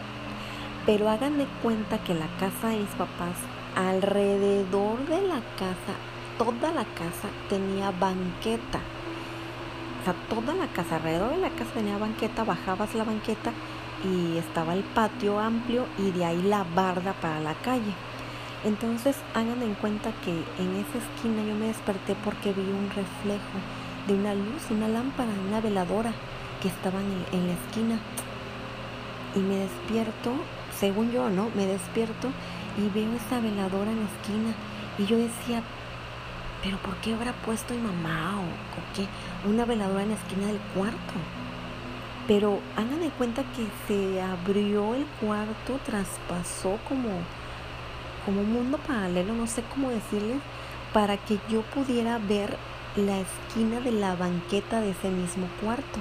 Pero 0.85 1.09
háganme 1.09 1.45
cuenta 1.61 2.03
que 2.03 2.13
la 2.13 2.27
casa 2.39 2.69
de 2.69 2.79
mis 2.79 2.89
papás, 2.89 3.37
alrededor 3.75 5.06
de 5.08 5.22
la 5.22 5.42
casa, 5.58 5.94
toda 6.38 6.72
la 6.74 6.86
casa 6.86 7.30
tenía 7.50 7.92
banqueta. 7.92 8.80
O 10.01 10.03
sea, 10.03 10.13
toda 10.30 10.53
la 10.53 10.68
casa, 10.68 10.98
alrededor 10.98 11.32
de 11.32 11.38
la 11.38 11.50
casa 11.50 11.72
tenía 11.74 11.98
banqueta, 11.98 12.44
bajabas 12.44 12.94
la 12.96 13.03
banqueta 13.03 13.51
y 14.03 14.38
estaba 14.38 14.74
el 14.74 14.84
patio 14.84 15.39
amplio 15.39 15.86
y 15.98 16.12
de 16.12 16.25
ahí 16.25 16.42
la 16.42 16.65
barda 16.75 17.13
para 17.13 17.39
la 17.39 17.53
calle. 17.56 17.94
Entonces 18.65 19.18
hagan 19.34 19.62
en 19.62 19.74
cuenta 19.75 20.12
que 20.24 20.32
en 20.32 20.75
esa 20.75 20.98
esquina 20.98 21.44
yo 21.44 21.56
me 21.56 21.68
desperté 21.68 22.15
porque 22.24 22.53
vi 22.53 22.62
un 22.62 22.89
reflejo 22.89 23.60
de 24.08 24.13
una 24.13 24.34
luz, 24.34 24.70
una 24.70 24.88
lámpara, 24.88 25.32
una 25.48 25.62
veladora 25.62 26.13
que 26.62 26.70
estaban 26.70 27.03
en, 27.32 27.48
la 27.48 27.53
esquina. 27.53 28.00
Y 29.36 29.39
me 29.39 29.56
despierto, 29.58 30.32
según 30.80 31.12
yo, 31.12 31.30
¿no? 31.30 31.50
Me 31.56 31.65
despierto 31.65 32.30
y 32.77 32.89
veo 32.89 33.13
esa 33.13 33.39
veladora 33.39 33.92
en 33.92 34.00
la 34.00 34.06
esquina. 34.06 34.53
Y 34.98 35.06
yo 35.06 35.18
decía, 35.18 35.62
¿pero 36.63 36.77
por 36.77 36.96
qué 36.98 37.13
habrá 37.13 37.34
puesto 37.34 37.74
mi 37.74 37.82
mamá 37.82 38.39
o, 38.39 38.96
qué? 38.96 39.08
Una 39.48 39.65
veladora 39.65 40.03
en 40.03 40.10
la 40.10 40.15
esquina 40.15 40.48
del 40.48 40.60
cuarto. 40.75 41.13
Pero 42.27 42.60
hagan 42.75 43.01
de 43.01 43.10
cuenta 43.10 43.44
que 43.56 43.68
se 43.88 44.22
abrió 44.22 44.96
el 44.96 45.06
cuarto, 45.20 45.80
traspasó 45.86 46.80
como, 46.88 47.10
como 48.25 48.42
un 48.42 48.53
mundo 48.53 48.77
paralelo, 48.77 49.34
no 49.34 49.48
sé 49.48 49.63
cómo 49.74 49.89
decirles, 49.89 50.39
para 50.94 51.18
que 51.18 51.39
yo 51.50 51.62
pudiera 51.63 52.18
ver 52.20 52.58
la 52.96 53.20
esquina 53.20 53.82
de 53.82 53.92
la 53.92 54.15
banqueta 54.15 54.80
de 54.80 54.92
ese 54.92 55.10
mismo 55.10 55.48
cuarto 55.62 56.00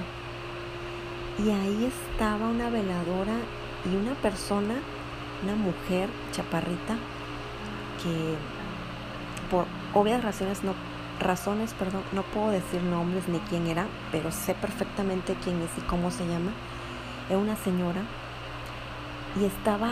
y 1.39 1.49
ahí 1.49 1.85
estaba 1.85 2.47
una 2.47 2.69
veladora 2.69 3.33
y 3.85 3.95
una 3.95 4.13
persona, 4.15 4.75
una 5.43 5.55
mujer 5.55 6.09
chaparrita, 6.31 6.95
que 8.01 8.35
por 9.49 9.65
obvias 9.93 10.23
razones 10.23 10.63
no 10.63 10.73
razones, 11.19 11.73
perdón, 11.73 12.01
no 12.11 12.23
puedo 12.23 12.49
decir 12.49 12.81
nombres 12.81 13.27
ni 13.27 13.39
quién 13.39 13.67
era, 13.67 13.87
pero 14.11 14.31
sé 14.31 14.55
perfectamente 14.55 15.35
quién 15.43 15.61
es 15.61 15.69
y 15.77 15.81
cómo 15.81 16.11
se 16.11 16.27
llama. 16.27 16.51
Era 17.29 17.37
una 17.37 17.55
señora 17.55 18.01
y 19.39 19.45
estaba 19.45 19.91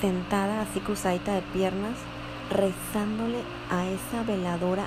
sentada 0.00 0.62
así 0.62 0.80
cruzadita 0.80 1.34
de 1.34 1.42
piernas, 1.42 1.94
rezándole 2.50 3.42
a 3.70 3.86
esa 3.86 4.22
veladora, 4.24 4.86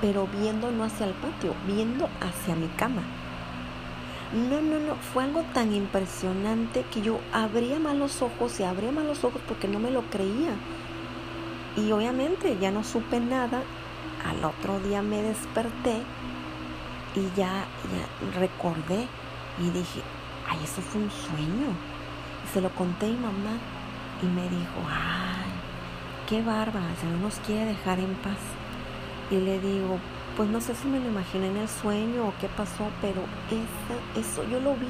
pero 0.00 0.26
viendo 0.26 0.70
no 0.70 0.84
hacia 0.84 1.06
el 1.06 1.12
patio, 1.14 1.54
viendo 1.66 2.08
hacia 2.20 2.56
mi 2.56 2.68
cama. 2.68 3.02
No, 4.34 4.60
no, 4.60 4.80
no, 4.80 4.96
fue 4.96 5.22
algo 5.22 5.44
tan 5.54 5.72
impresionante 5.72 6.84
que 6.92 7.00
yo 7.00 7.20
abría 7.32 7.78
mal 7.78 8.00
los 8.00 8.20
ojos 8.20 8.58
y 8.58 8.64
abría 8.64 8.90
mal 8.90 9.06
los 9.06 9.22
ojos 9.22 9.40
porque 9.46 9.68
no 9.68 9.78
me 9.78 9.92
lo 9.92 10.02
creía. 10.10 10.50
Y 11.76 11.92
obviamente 11.92 12.58
ya 12.60 12.72
no 12.72 12.82
supe 12.82 13.20
nada. 13.20 13.62
Al 14.28 14.44
otro 14.44 14.80
día 14.80 15.02
me 15.02 15.22
desperté 15.22 16.02
y 17.14 17.20
ya, 17.36 17.64
ya 17.92 18.40
recordé 18.40 19.06
y 19.60 19.70
dije, 19.70 20.00
ay, 20.48 20.58
eso 20.64 20.82
fue 20.82 21.02
un 21.02 21.10
sueño. 21.12 21.68
Y 22.44 22.52
se 22.52 22.60
lo 22.60 22.70
conté 22.70 23.06
a 23.06 23.10
mi 23.10 23.16
mamá 23.16 23.56
y 24.20 24.26
me 24.26 24.42
dijo, 24.48 24.80
ay, 24.90 25.52
qué 26.28 26.42
bárbara, 26.42 26.96
se 27.00 27.06
no 27.06 27.18
nos 27.18 27.36
quiere 27.36 27.66
dejar 27.66 28.00
en 28.00 28.14
paz. 28.16 28.40
Y 29.30 29.36
le 29.36 29.60
digo, 29.60 30.00
pues 30.36 30.48
no 30.48 30.60
sé 30.60 30.74
si 30.74 30.88
me 30.88 30.98
lo 30.98 31.06
imaginé 31.06 31.48
en 31.48 31.56
el 31.56 31.68
sueño 31.68 32.28
o 32.28 32.34
qué 32.40 32.48
pasó, 32.48 32.88
pero 33.00 33.22
eso 34.18 34.44
yo 34.50 34.60
lo 34.60 34.74
vi. 34.74 34.88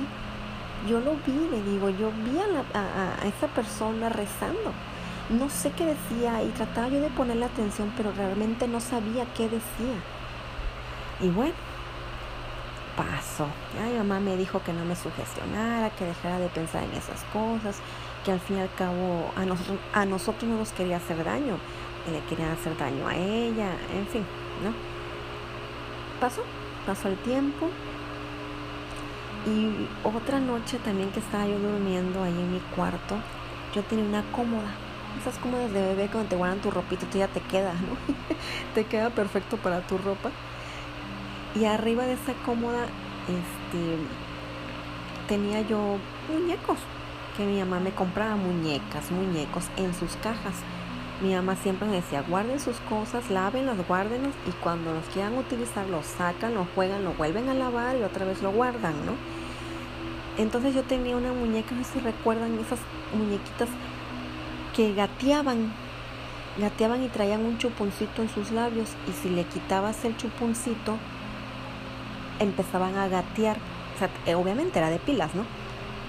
Yo 0.88 1.00
lo 1.00 1.12
vi, 1.26 1.48
le 1.50 1.62
digo, 1.62 1.88
yo 1.88 2.10
vi 2.10 2.38
a, 2.38 3.18
a, 3.22 3.26
esa 3.26 3.48
persona 3.48 4.08
rezando. 4.08 4.72
No 5.30 5.48
sé 5.48 5.70
qué 5.72 5.86
decía 5.86 6.42
y 6.42 6.48
trataba 6.50 6.88
yo 6.88 7.00
de 7.00 7.08
ponerle 7.10 7.46
atención, 7.46 7.92
pero 7.96 8.12
realmente 8.12 8.68
no 8.68 8.80
sabía 8.80 9.24
qué 9.34 9.44
decía. 9.44 9.96
Y 11.20 11.28
bueno, 11.28 11.54
pasó. 12.96 13.46
mi 13.82 13.96
mamá 13.98 14.20
me 14.20 14.36
dijo 14.36 14.62
que 14.62 14.72
no 14.72 14.84
me 14.84 14.96
sugestionara, 14.96 15.90
que 15.90 16.04
dejara 16.04 16.38
de 16.38 16.48
pensar 16.48 16.84
en 16.84 16.92
esas 16.92 17.22
cosas, 17.32 17.78
que 18.24 18.32
al 18.32 18.40
fin 18.40 18.58
y 18.58 18.60
al 18.60 18.72
cabo 18.74 19.32
a 19.36 19.44
nosotros, 19.44 19.78
a 19.92 20.04
nosotros 20.04 20.44
no 20.44 20.58
nos 20.58 20.72
quería 20.72 20.98
hacer 20.98 21.24
daño, 21.24 21.56
le 22.10 22.20
quería 22.28 22.52
hacer 22.52 22.76
daño 22.76 23.08
a 23.08 23.16
ella, 23.16 23.70
en 23.94 24.06
fin, 24.06 24.24
¿no? 24.62 24.93
Pasó, 26.14 26.42
pasó 26.86 27.08
el 27.08 27.16
tiempo. 27.18 27.70
Y 29.46 29.88
otra 30.02 30.40
noche 30.40 30.78
también 30.78 31.10
que 31.10 31.20
estaba 31.20 31.46
yo 31.46 31.58
durmiendo 31.58 32.22
ahí 32.22 32.32
en 32.32 32.52
mi 32.52 32.60
cuarto, 32.74 33.16
yo 33.74 33.82
tenía 33.82 34.04
una 34.04 34.22
cómoda. 34.32 34.70
Esas 35.20 35.38
cómodas 35.38 35.72
de 35.72 35.80
bebé 35.80 36.08
cuando 36.10 36.30
te 36.30 36.36
guardan 36.36 36.60
tu 36.60 36.70
ropita 36.70 37.06
tú 37.06 37.18
ya 37.18 37.28
te 37.28 37.40
queda, 37.40 37.72
¿no? 37.74 37.96
te 38.74 38.84
queda 38.86 39.10
perfecto 39.10 39.56
para 39.58 39.86
tu 39.86 39.98
ropa. 39.98 40.30
Y 41.54 41.66
arriba 41.66 42.04
de 42.04 42.14
esa 42.14 42.32
cómoda, 42.44 42.84
este, 43.28 43.98
tenía 45.28 45.60
yo 45.60 45.98
muñecos. 46.32 46.78
Que 47.36 47.44
mi 47.44 47.58
mamá 47.58 47.80
me 47.80 47.90
compraba 47.90 48.36
muñecas, 48.36 49.10
muñecos 49.10 49.64
en 49.76 49.92
sus 49.94 50.16
cajas. 50.16 50.54
Mi 51.20 51.32
mamá 51.34 51.54
siempre 51.56 51.88
me 51.88 51.96
decía, 51.96 52.22
guarden 52.22 52.58
sus 52.58 52.76
cosas, 52.80 53.30
lávenlas, 53.30 53.76
guárdenlos 53.86 54.34
y 54.48 54.50
cuando 54.62 54.92
los 54.92 55.04
quieran 55.06 55.38
utilizar, 55.38 55.86
los 55.88 56.06
sacan, 56.06 56.54
lo 56.54 56.66
juegan, 56.74 57.04
lo 57.04 57.12
vuelven 57.12 57.48
a 57.48 57.54
lavar 57.54 57.96
y 57.96 58.02
otra 58.02 58.24
vez 58.24 58.42
lo 58.42 58.50
guardan, 58.50 58.94
¿no? 59.06 59.12
Entonces 60.36 60.74
yo 60.74 60.82
tenía 60.82 61.16
una 61.16 61.32
muñeca, 61.32 61.74
no 61.74 61.84
sé 61.84 61.94
si 61.94 62.00
recuerdan 62.00 62.58
esas 62.58 62.80
muñequitas 63.16 63.68
que 64.74 64.92
gateaban, 64.92 65.72
gateaban 66.58 67.04
y 67.04 67.08
traían 67.08 67.44
un 67.44 67.58
chuponcito 67.58 68.22
en 68.22 68.28
sus 68.28 68.50
labios 68.50 68.90
y 69.08 69.12
si 69.12 69.30
le 69.30 69.44
quitabas 69.44 70.04
el 70.04 70.16
chuponcito, 70.16 70.98
empezaban 72.40 72.96
a 72.96 73.06
gatear. 73.06 73.56
Eh, 74.26 74.34
obviamente 74.34 74.80
era 74.80 74.90
de 74.90 74.98
pilas, 74.98 75.32
¿no? 75.36 75.44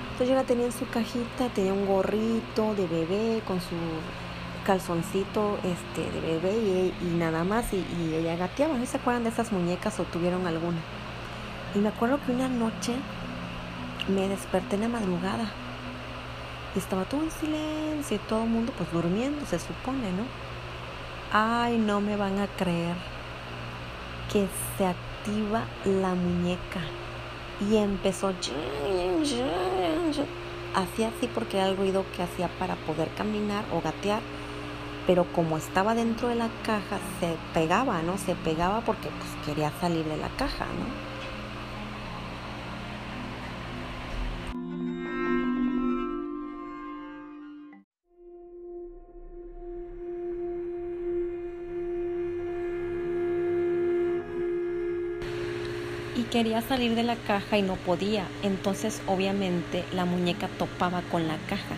Entonces 0.05 0.29
yo 0.29 0.35
la 0.35 0.43
tenía 0.43 0.65
en 0.65 0.71
su 0.71 0.87
cajita, 0.87 1.49
tenía 1.53 1.73
un 1.73 1.85
gorrito 1.85 2.73
de 2.73 2.87
bebé 2.87 3.43
con 3.45 3.61
su 3.61 3.75
calzoncito 4.65 5.57
este, 5.63 6.11
de 6.11 6.21
bebé 6.21 6.93
y, 7.01 7.05
nada 7.17 7.43
más 7.43 7.65
y, 7.71 8.13
ella 8.13 8.35
gateaba. 8.35 8.77
¿No 8.77 8.85
se 8.85 8.97
acuerdan 8.97 9.23
de 9.23 9.29
esas 9.29 9.51
muñecas 9.51 9.99
o 9.99 10.03
tuvieron 10.03 10.45
alguna? 10.47 10.79
Y 11.73 11.79
me 11.79 11.89
acuerdo 11.89 12.19
que 12.25 12.31
una 12.31 12.49
noche 12.49 12.93
me 14.07 14.27
desperté 14.27 14.75
en 14.75 14.81
la 14.81 14.87
madrugada 14.87 15.51
Y 16.75 16.79
estaba 16.79 17.05
todo 17.05 17.23
en 17.23 17.31
silencio 17.31 18.17
y 18.17 18.19
todo 18.19 18.43
el 18.43 18.49
mundo 18.49 18.73
pues 18.77 18.91
durmiendo, 18.91 19.45
se 19.45 19.59
supone, 19.59 20.11
¿no? 20.11 20.23
Ay, 21.31 21.77
no 21.77 22.01
me 22.01 22.15
van 22.15 22.39
a 22.39 22.47
creer 22.47 22.95
que 24.31 24.47
se 24.77 24.85
activa 24.85 25.63
la 25.85 26.13
muñeca 26.13 26.81
y 27.61 27.77
empezó 27.77 28.33
hacía 30.75 31.07
así 31.07 31.27
porque 31.33 31.57
era 31.57 31.69
el 31.69 31.77
ruido 31.77 32.05
que 32.15 32.23
hacía 32.23 32.49
para 32.59 32.75
poder 32.75 33.09
caminar 33.15 33.63
o 33.73 33.81
gatear 33.81 34.21
pero 35.07 35.25
como 35.33 35.57
estaba 35.57 35.95
dentro 35.95 36.27
de 36.27 36.35
la 36.35 36.49
caja 36.63 36.99
se 37.19 37.35
pegaba 37.53 38.01
no 38.01 38.17
se 38.17 38.35
pegaba 38.35 38.81
porque 38.81 39.09
pues 39.09 39.45
quería 39.45 39.71
salir 39.79 40.05
de 40.05 40.17
la 40.17 40.29
caja 40.29 40.65
no 40.65 41.15
y 56.15 56.23
quería 56.23 56.61
salir 56.61 56.95
de 56.95 57.03
la 57.03 57.15
caja 57.15 57.57
y 57.57 57.61
no 57.61 57.75
podía. 57.75 58.25
Entonces 58.41 59.01
obviamente 59.07 59.83
la 59.93 60.05
muñeca 60.05 60.47
topaba 60.57 61.01
con 61.11 61.27
la 61.27 61.37
caja. 61.49 61.75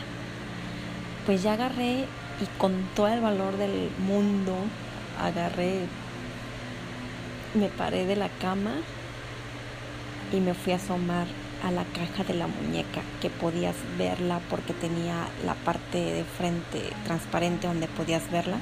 Pues 1.27 1.43
ya 1.43 1.53
agarré 1.53 2.05
y 2.41 2.45
con 2.57 2.87
todo 2.95 3.09
el 3.09 3.19
valor 3.19 3.57
del 3.57 3.91
mundo 4.07 4.55
agarré, 5.21 5.81
me 7.53 7.67
paré 7.67 8.05
de 8.05 8.15
la 8.15 8.29
cama 8.29 8.71
y 10.31 10.39
me 10.39 10.53
fui 10.53 10.71
a 10.71 10.77
asomar 10.77 11.27
a 11.65 11.71
la 11.71 11.83
caja 11.83 12.23
de 12.23 12.33
la 12.33 12.47
muñeca 12.47 13.01
que 13.21 13.29
podías 13.29 13.75
verla 13.97 14.39
porque 14.49 14.71
tenía 14.71 15.27
la 15.45 15.55
parte 15.55 15.97
de 15.97 16.23
frente 16.23 16.81
transparente 17.03 17.67
donde 17.67 17.87
podías 17.87 18.31
verla 18.31 18.57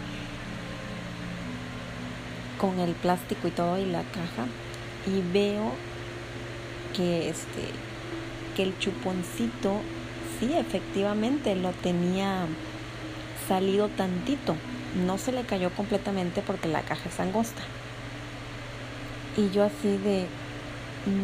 con 2.59 2.79
el 2.79 2.93
plástico 2.95 3.47
y 3.47 3.51
todo 3.51 3.77
y 3.77 3.85
la 3.85 4.01
caja. 4.01 4.47
Y 5.05 5.21
veo 5.31 5.71
que 6.95 7.29
este 7.29 7.69
que 8.55 8.63
el 8.63 8.79
chuponcito 8.79 9.81
sí 10.39 10.53
efectivamente 10.53 11.55
lo 11.55 11.71
tenía 11.71 12.45
salido 13.47 13.89
tantito. 13.89 14.55
No 15.05 15.17
se 15.17 15.31
le 15.31 15.43
cayó 15.43 15.71
completamente 15.71 16.41
porque 16.41 16.67
la 16.67 16.81
caja 16.81 17.09
es 17.09 17.19
angosta. 17.19 17.61
Y 19.37 19.49
yo 19.51 19.63
así 19.63 19.97
de 19.97 20.27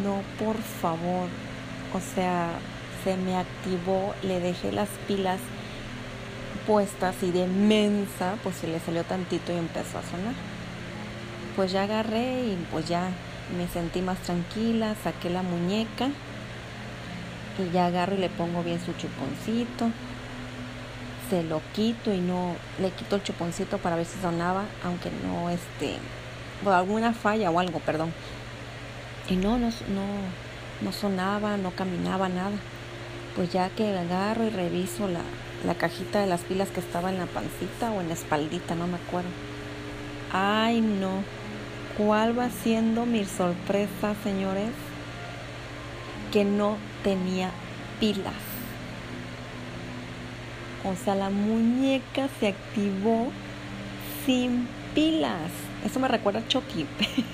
no 0.04 0.22
por 0.38 0.58
favor 0.58 1.28
o 1.94 2.00
sea 2.14 2.50
se 3.04 3.18
me 3.18 3.36
activó 3.36 4.14
le 4.22 4.40
dejé 4.40 4.72
las 4.72 4.90
pilas 5.08 5.40
puestas 6.68 7.16
y 7.24 7.32
de 7.32 7.48
mensa 7.48 8.36
pues 8.44 8.58
se 8.58 8.68
le 8.68 8.80
salió 8.80 9.04
tantito 9.04 9.54
y 9.54 9.58
empezó 9.58 9.98
a 9.98 10.04
sonar. 10.04 10.36
Pues 11.56 11.72
ya 11.72 11.84
agarré 11.84 12.44
y 12.44 12.68
pues 12.72 12.88
ya 12.88 13.10
me 13.58 13.68
sentí 13.68 14.02
más 14.02 14.20
tranquila, 14.20 14.96
saqué 15.04 15.30
la 15.30 15.42
muñeca 15.42 16.10
y 17.60 17.72
ya 17.72 17.88
agarro 17.88 18.16
y 18.16 18.20
le 18.20 18.30
pongo 18.30 18.64
bien 18.64 18.80
su 18.80 18.94
chuponcito. 18.94 19.90
Se 21.30 21.44
lo 21.44 21.62
quito 21.74 22.14
y 22.14 22.20
no 22.20 22.56
le 22.80 22.92
quito 22.92 23.16
el 23.16 23.24
chuponcito 23.24 23.78
para 23.78 23.96
ver 23.96 24.06
si 24.06 24.20
sonaba, 24.20 24.66
aunque 24.84 25.10
no 25.26 25.50
este 25.50 25.98
por 26.64 26.74
alguna 26.74 27.14
falla 27.14 27.50
o 27.50 27.60
algo, 27.60 27.80
perdón. 27.80 28.14
Y 29.30 29.36
no, 29.36 29.58
no, 29.58 29.68
no, 29.68 30.06
no 30.82 30.92
sonaba, 30.92 31.58
no 31.58 31.72
caminaba 31.72 32.30
nada. 32.30 32.58
Pues 33.36 33.52
ya 33.52 33.70
que 33.70 33.98
agarro 33.98 34.46
y 34.46 34.50
reviso 34.50 35.08
la, 35.08 35.22
la 35.66 35.76
cajita 35.76 36.20
de 36.20 36.28
las 36.28 36.42
pilas 36.42 36.70
que 36.70 36.82
estaba 36.82 37.10
en 37.10 37.18
la 37.18 37.26
pancita 37.28 37.92
o 37.92 38.02
en 38.02 38.10
la 38.10 38.14
espaldita, 38.14 38.76
no 38.76 38.88
me 38.88 38.98
acuerdo. 38.98 39.30
Ay, 40.34 40.82
no, 40.82 41.24
¿Cuál 41.98 42.40
va 42.40 42.50
siendo 42.50 43.06
mi 43.06 43.26
sorpresa, 43.26 44.16
señores? 44.24 44.72
Que 46.32 46.46
no 46.46 46.78
tenía 47.04 47.52
pilas. 48.00 48.34
O 50.84 50.96
sea, 50.96 51.16
la 51.16 51.30
muñeca 51.30 52.28
se 52.40 52.48
activó 52.48 53.32
sin 54.26 54.68
pilas. 54.96 55.52
Eso 55.86 56.00
me 56.00 56.08
recuerda 56.08 56.40
a 56.40 56.48
Chucky. 56.48 56.86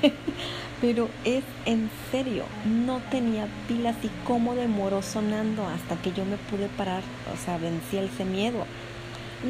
Pero 0.82 1.10
es 1.26 1.44
en 1.66 1.90
serio, 2.12 2.44
no 2.66 3.00
tenía 3.10 3.48
pilas 3.68 3.96
y 4.04 4.12
cómo 4.26 4.54
demoró 4.54 5.02
sonando 5.02 5.66
hasta 5.66 5.96
que 5.96 6.12
yo 6.12 6.24
me 6.26 6.38
pude 6.38 6.68
parar. 6.68 7.02
O 7.34 7.38
sea, 7.38 7.58
vencí 7.58 7.98
ese 7.98 8.26
miedo. 8.26 8.66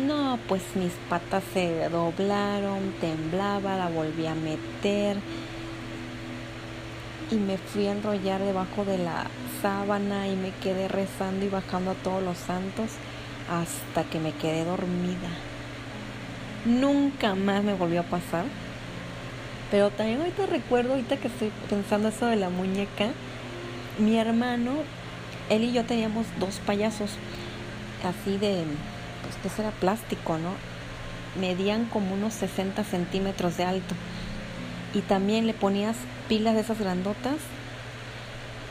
No, 0.05 0.37
pues 0.47 0.61
mis 0.75 0.93
patas 1.09 1.43
se 1.53 1.89
doblaron, 1.89 2.93
temblaba, 3.01 3.77
la 3.77 3.89
volví 3.89 4.25
a 4.25 4.35
meter 4.35 5.17
y 7.31 7.35
me 7.35 7.57
fui 7.57 7.87
a 7.87 7.91
enrollar 7.91 8.41
debajo 8.41 8.85
de 8.85 8.97
la 8.97 9.27
sábana 9.61 10.27
y 10.27 10.35
me 10.35 10.51
quedé 10.51 10.87
rezando 10.87 11.45
y 11.45 11.49
bajando 11.49 11.91
a 11.91 11.95
todos 11.95 12.23
los 12.23 12.37
santos 12.37 12.91
hasta 13.49 14.03
que 14.09 14.19
me 14.19 14.31
quedé 14.33 14.65
dormida. 14.65 15.29
Nunca 16.65 17.35
más 17.35 17.63
me 17.63 17.73
volvió 17.73 18.01
a 18.01 18.03
pasar. 18.03 18.45
Pero 19.71 19.89
también 19.89 20.19
ahorita 20.19 20.45
recuerdo, 20.45 20.91
ahorita 20.91 21.17
que 21.17 21.27
estoy 21.27 21.51
pensando 21.69 22.09
eso 22.09 22.25
de 22.27 22.37
la 22.37 22.49
muñeca, 22.49 23.09
mi 23.99 24.17
hermano, 24.17 24.71
él 25.49 25.63
y 25.63 25.73
yo 25.73 25.85
teníamos 25.85 26.25
dos 26.39 26.59
payasos 26.65 27.11
así 28.03 28.37
de 28.37 28.63
pues 29.23 29.55
que 29.55 29.61
era 29.61 29.71
plástico, 29.71 30.37
¿no? 30.37 30.51
Medían 31.39 31.85
como 31.85 32.13
unos 32.13 32.33
60 32.33 32.83
centímetros 32.83 33.57
de 33.57 33.65
alto. 33.65 33.95
Y 34.93 35.01
también 35.01 35.47
le 35.47 35.53
ponías 35.53 35.97
pilas 36.29 36.55
de 36.55 36.61
esas 36.61 36.79
grandotas 36.79 37.35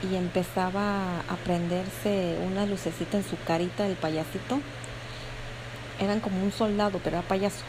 y 0.02 0.14
empezaba 0.14 1.20
a 1.20 1.36
prenderse 1.44 2.38
una 2.46 2.66
lucecita 2.66 3.16
en 3.16 3.24
su 3.24 3.36
carita 3.46 3.84
del 3.84 3.96
payasito. 3.96 4.60
Eran 5.98 6.20
como 6.20 6.42
un 6.42 6.52
soldado, 6.52 7.00
pero 7.02 7.18
era 7.18 7.26
payaso. 7.26 7.64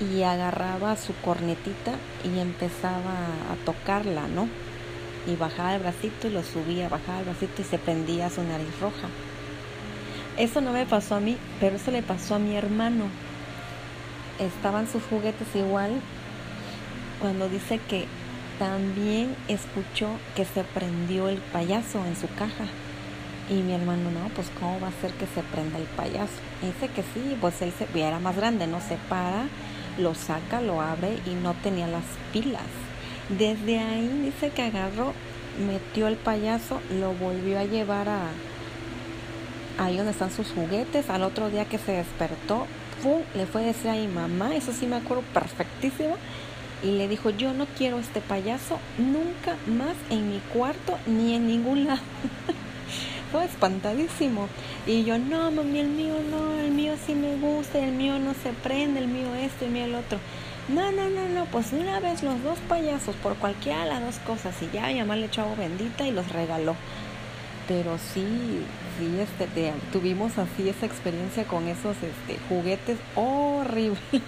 Y 0.00 0.22
agarraba 0.22 0.96
su 0.96 1.14
cornetita 1.16 1.92
y 2.24 2.38
empezaba 2.38 3.26
a 3.52 3.64
tocarla, 3.64 4.28
¿no? 4.28 4.48
Y 5.26 5.36
bajaba 5.36 5.74
el 5.74 5.80
bracito 5.80 6.28
y 6.28 6.30
lo 6.30 6.42
subía, 6.42 6.88
bajaba 6.88 7.18
el 7.18 7.24
bracito 7.24 7.60
y 7.62 7.64
se 7.64 7.78
prendía 7.78 8.30
su 8.30 8.42
nariz 8.42 8.80
roja. 8.80 9.08
Eso 10.38 10.60
no 10.60 10.72
me 10.72 10.86
pasó 10.86 11.16
a 11.16 11.20
mí, 11.20 11.36
pero 11.58 11.76
eso 11.76 11.90
le 11.90 12.02
pasó 12.02 12.36
a 12.36 12.38
mi 12.38 12.56
hermano. 12.56 13.06
Estaban 14.38 14.90
sus 14.90 15.02
juguetes 15.02 15.48
igual 15.54 16.00
cuando 17.20 17.48
dice 17.50 17.78
que 17.78 18.06
también 18.60 19.34
escuchó 19.48 20.10
que 20.36 20.44
se 20.44 20.64
prendió 20.64 21.30
el 21.30 21.38
payaso 21.38 22.04
en 22.04 22.14
su 22.14 22.28
caja. 22.34 22.66
Y 23.48 23.54
mi 23.54 23.72
hermano, 23.72 24.10
no, 24.10 24.28
pues 24.36 24.48
cómo 24.60 24.78
va 24.80 24.88
a 24.88 25.00
ser 25.00 25.12
que 25.12 25.26
se 25.26 25.42
prenda 25.42 25.78
el 25.78 25.84
payaso. 25.84 26.34
dice 26.60 26.92
que 26.94 27.02
sí, 27.02 27.38
pues 27.40 27.62
él 27.62 27.72
se, 27.72 27.88
era 27.98 28.18
más 28.18 28.36
grande, 28.36 28.66
no 28.66 28.82
se 28.82 28.96
para, 29.08 29.46
lo 29.98 30.14
saca, 30.14 30.60
lo 30.60 30.82
abre 30.82 31.18
y 31.26 31.30
no 31.30 31.54
tenía 31.54 31.86
las 31.86 32.04
pilas. 32.34 32.62
Desde 33.30 33.78
ahí 33.78 34.08
dice 34.26 34.50
que 34.50 34.62
agarró, 34.62 35.14
metió 35.66 36.06
el 36.06 36.16
payaso, 36.16 36.82
lo 37.00 37.14
volvió 37.14 37.58
a 37.58 37.64
llevar 37.64 38.10
a, 38.10 38.28
ahí 39.78 39.96
donde 39.96 40.12
están 40.12 40.30
sus 40.30 40.48
juguetes. 40.48 41.08
Al 41.08 41.22
otro 41.22 41.48
día 41.48 41.64
que 41.64 41.78
se 41.78 41.92
despertó, 41.92 42.66
¡pum! 43.02 43.22
le 43.34 43.46
fue 43.46 43.62
a 43.62 43.66
decir 43.68 43.88
a 43.88 43.94
mi 43.94 44.06
mamá, 44.06 44.54
eso 44.54 44.72
sí 44.74 44.86
me 44.86 44.96
acuerdo 44.96 45.22
perfectísimo, 45.32 46.18
y 46.82 46.92
le 46.92 47.08
dijo, 47.08 47.30
yo 47.30 47.52
no 47.52 47.66
quiero 47.66 47.98
este 47.98 48.20
payaso 48.20 48.78
nunca 48.98 49.56
más 49.66 49.94
en 50.10 50.30
mi 50.30 50.38
cuarto 50.52 50.98
ni 51.06 51.34
en 51.34 51.46
ningún 51.46 51.84
lado. 51.86 52.00
fue 53.32 53.44
espantadísimo. 53.44 54.48
Y 54.86 55.04
yo, 55.04 55.18
no, 55.18 55.50
mami, 55.50 55.78
el 55.78 55.88
mío 55.88 56.14
no, 56.30 56.58
el 56.58 56.70
mío 56.70 56.94
sí 57.06 57.14
me 57.14 57.36
gusta, 57.36 57.78
el 57.78 57.92
mío 57.92 58.18
no 58.18 58.34
se 58.34 58.52
prende, 58.52 59.00
el 59.00 59.08
mío 59.08 59.34
esto, 59.34 59.64
el 59.64 59.70
mío 59.70 59.84
el 59.84 59.94
otro. 59.94 60.18
No, 60.68 60.92
no, 60.92 61.08
no, 61.08 61.28
no, 61.28 61.46
pues 61.46 61.72
una 61.72 62.00
vez 62.00 62.22
los 62.22 62.42
dos 62.42 62.58
payasos 62.68 63.16
por 63.16 63.34
cualquiera 63.36 63.86
las 63.86 64.02
dos 64.02 64.18
cosas 64.20 64.54
y 64.62 64.70
ya 64.72 64.86
mi 64.86 65.00
mamá 65.00 65.16
le 65.16 65.26
echó 65.26 65.44
bendita 65.56 66.06
y 66.06 66.12
los 66.12 66.28
regaló 66.30 66.76
pero 67.68 67.98
sí, 67.98 68.64
sí, 68.98 69.20
este, 69.20 69.72
tuvimos 69.92 70.38
así 70.38 70.68
esa 70.68 70.86
experiencia 70.86 71.44
con 71.44 71.68
esos 71.68 71.96
este, 71.96 72.38
juguetes 72.48 72.98
horribles. 73.14 74.00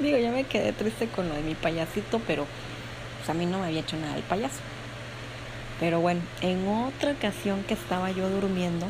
Digo, 0.00 0.18
ya 0.18 0.32
me 0.32 0.44
quedé 0.44 0.72
triste 0.72 1.06
con 1.08 1.28
lo 1.28 1.34
de 1.34 1.42
mi 1.42 1.54
payasito, 1.54 2.20
pero 2.26 2.46
pues, 3.18 3.30
a 3.30 3.34
mí 3.34 3.46
no 3.46 3.58
me 3.58 3.66
había 3.66 3.80
hecho 3.80 3.96
nada 3.96 4.16
el 4.16 4.22
payaso. 4.22 4.60
Pero 5.78 6.00
bueno, 6.00 6.20
en 6.42 6.66
otra 6.68 7.12
ocasión 7.12 7.64
que 7.64 7.74
estaba 7.74 8.10
yo 8.10 8.28
durmiendo, 8.28 8.86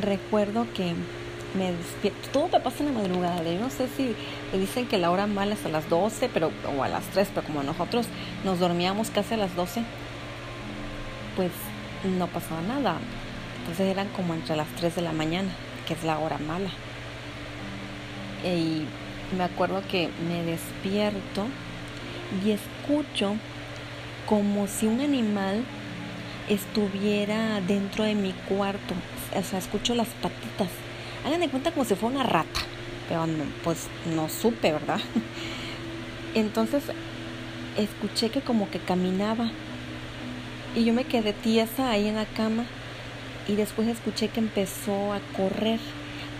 recuerdo 0.00 0.66
que 0.74 0.94
me 1.56 1.72
despierto, 1.72 2.28
todo 2.32 2.48
me 2.48 2.60
pasa 2.60 2.80
en 2.80 2.94
la 2.94 3.00
madrugada, 3.00 3.42
yo 3.42 3.58
no 3.58 3.70
sé 3.70 3.88
si 3.96 4.14
dicen 4.56 4.86
que 4.86 4.98
la 4.98 5.10
hora 5.10 5.26
mala 5.26 5.54
es 5.54 5.64
a 5.64 5.68
las 5.70 5.88
12, 5.88 6.28
pero, 6.32 6.50
o 6.76 6.82
a 6.82 6.88
las 6.88 7.04
3, 7.06 7.28
pero 7.34 7.46
como 7.46 7.62
nosotros 7.62 8.06
nos 8.44 8.58
dormíamos 8.58 9.10
casi 9.10 9.34
a 9.34 9.38
las 9.38 9.56
12, 9.56 9.82
pues 11.38 11.52
no 12.18 12.26
pasaba 12.26 12.60
nada. 12.62 12.96
Entonces 13.60 13.86
eran 13.86 14.08
como 14.08 14.34
entre 14.34 14.56
las 14.56 14.66
3 14.80 14.96
de 14.96 15.02
la 15.02 15.12
mañana, 15.12 15.48
que 15.86 15.94
es 15.94 16.02
la 16.02 16.18
hora 16.18 16.36
mala. 16.38 16.70
Y 18.44 18.82
me 19.36 19.44
acuerdo 19.44 19.80
que 19.88 20.10
me 20.28 20.42
despierto 20.42 21.46
y 22.44 22.50
escucho 22.50 23.36
como 24.26 24.66
si 24.66 24.86
un 24.86 25.00
animal 25.00 25.62
estuviera 26.48 27.60
dentro 27.60 28.02
de 28.02 28.16
mi 28.16 28.32
cuarto. 28.32 28.94
O 29.36 29.42
sea, 29.44 29.60
escucho 29.60 29.94
las 29.94 30.08
patitas. 30.08 30.70
Hagan 31.24 31.38
de 31.38 31.48
cuenta 31.48 31.70
como 31.70 31.84
si 31.84 31.94
fuera 31.94 32.16
una 32.16 32.24
rata. 32.24 32.60
Pero 33.08 33.26
pues 33.62 33.86
no 34.12 34.28
supe, 34.28 34.72
¿verdad? 34.72 34.98
Entonces 36.34 36.82
escuché 37.76 38.30
que 38.30 38.40
como 38.40 38.68
que 38.70 38.80
caminaba. 38.80 39.52
Y 40.78 40.84
yo 40.84 40.94
me 40.94 41.02
quedé 41.02 41.32
tiesa 41.32 41.90
ahí 41.90 42.06
en 42.06 42.14
la 42.14 42.24
cama. 42.24 42.64
Y 43.48 43.56
después 43.56 43.88
escuché 43.88 44.28
que 44.28 44.38
empezó 44.38 45.12
a 45.12 45.18
correr. 45.36 45.80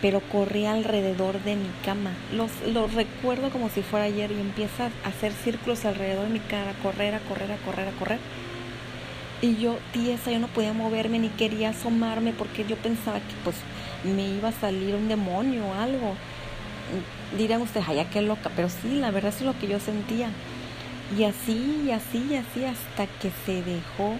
Pero 0.00 0.20
corría 0.20 0.74
alrededor 0.74 1.42
de 1.42 1.56
mi 1.56 1.68
cama. 1.84 2.12
Los, 2.32 2.52
los 2.72 2.94
recuerdo 2.94 3.50
como 3.50 3.68
si 3.68 3.82
fuera 3.82 4.04
ayer. 4.04 4.30
Y 4.30 4.40
empieza 4.40 4.90
a 5.04 5.08
hacer 5.08 5.32
círculos 5.32 5.84
alrededor 5.84 6.26
de 6.26 6.34
mi 6.34 6.38
cara. 6.38 6.70
A 6.70 6.82
correr, 6.84 7.16
a 7.16 7.18
correr, 7.18 7.50
a 7.50 7.56
correr, 7.56 7.88
a 7.88 7.98
correr. 7.98 8.20
Y 9.42 9.56
yo 9.56 9.76
tiesa, 9.92 10.30
yo 10.30 10.38
no 10.38 10.46
podía 10.46 10.72
moverme 10.72 11.18
ni 11.18 11.30
quería 11.30 11.70
asomarme 11.70 12.32
porque 12.32 12.64
yo 12.64 12.76
pensaba 12.76 13.18
que 13.18 13.34
pues 13.44 13.56
me 14.04 14.26
iba 14.26 14.48
a 14.48 14.52
salir 14.52 14.94
un 14.94 15.08
demonio 15.08 15.64
o 15.66 15.74
algo. 15.74 16.14
Dirán 17.36 17.62
ustedes, 17.62 17.88
ay, 17.88 18.06
qué 18.12 18.22
loca, 18.22 18.50
pero 18.54 18.68
sí, 18.68 18.96
la 19.00 19.10
verdad 19.10 19.32
es 19.36 19.42
lo 19.42 19.58
que 19.58 19.68
yo 19.68 19.80
sentía. 19.80 20.30
Y 21.16 21.24
así, 21.24 21.84
y 21.86 21.90
así, 21.90 22.26
y 22.30 22.36
así, 22.36 22.64
hasta 22.64 23.06
que 23.18 23.30
se 23.46 23.62
dejó 23.62 24.16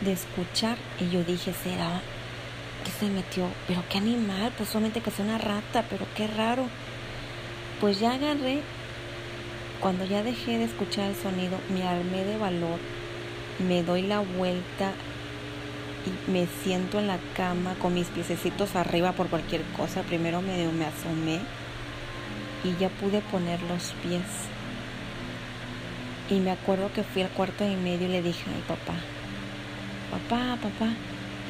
de 0.00 0.12
escuchar. 0.12 0.76
Y 1.00 1.10
yo 1.10 1.24
dije, 1.24 1.52
¿será 1.52 2.00
que 2.84 2.90
se 2.90 3.10
metió? 3.10 3.48
Pero 3.68 3.84
qué 3.90 3.98
animal, 3.98 4.52
pues 4.56 4.70
solamente 4.70 5.00
que 5.00 5.10
sea 5.10 5.24
una 5.24 5.38
rata, 5.38 5.84
pero 5.90 6.06
qué 6.16 6.26
raro. 6.26 6.66
Pues 7.80 8.00
ya 8.00 8.14
agarré, 8.14 8.62
cuando 9.80 10.04
ya 10.04 10.22
dejé 10.22 10.58
de 10.58 10.64
escuchar 10.64 11.10
el 11.10 11.16
sonido, 11.16 11.58
me 11.68 11.86
armé 11.86 12.24
de 12.24 12.38
valor 12.38 12.78
me 13.58 13.82
doy 13.82 14.02
la 14.02 14.20
vuelta 14.20 14.92
y 16.06 16.30
me 16.30 16.46
siento 16.62 16.98
en 16.98 17.06
la 17.06 17.18
cama 17.36 17.74
con 17.80 17.94
mis 17.94 18.08
piececitos 18.08 18.74
arriba 18.76 19.12
por 19.12 19.28
cualquier 19.28 19.62
cosa. 19.76 20.02
Primero 20.02 20.42
medio 20.42 20.72
me 20.72 20.86
asomé 20.86 21.40
y 22.64 22.76
ya 22.80 22.88
pude 22.88 23.20
poner 23.20 23.60
los 23.62 23.92
pies. 24.02 24.22
Y 26.32 26.40
me 26.40 26.50
acuerdo 26.50 26.90
que 26.94 27.02
fui 27.02 27.20
al 27.20 27.28
cuarto 27.28 27.62
y 27.62 27.76
medio 27.76 28.08
y 28.08 28.10
le 28.10 28.22
dije 28.22 28.42
a 28.48 28.54
mi 28.56 28.62
papá, 28.62 28.94
papá, 30.10 30.56
papá. 30.62 30.90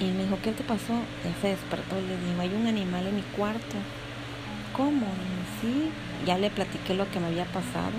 Y 0.01 0.07
me 0.07 0.25
dijo, 0.25 0.39
¿qué 0.43 0.51
te 0.51 0.65
pasó? 0.65 0.95
Ya 1.23 1.41
se 1.41 1.49
despertó. 1.51 1.95
Le 1.95 2.17
dije, 2.17 2.41
hay 2.41 2.53
un 2.53 2.67
animal 2.67 3.07
en 3.07 3.15
mi 3.15 3.23
cuarto. 3.23 3.77
¿Cómo? 4.77 5.07
sí. 5.61 5.91
Ya 6.27 6.37
le 6.37 6.51
platiqué 6.51 6.95
lo 6.95 7.09
que 7.13 7.21
me 7.21 7.29
había 7.29 7.45
pasado. 7.45 7.93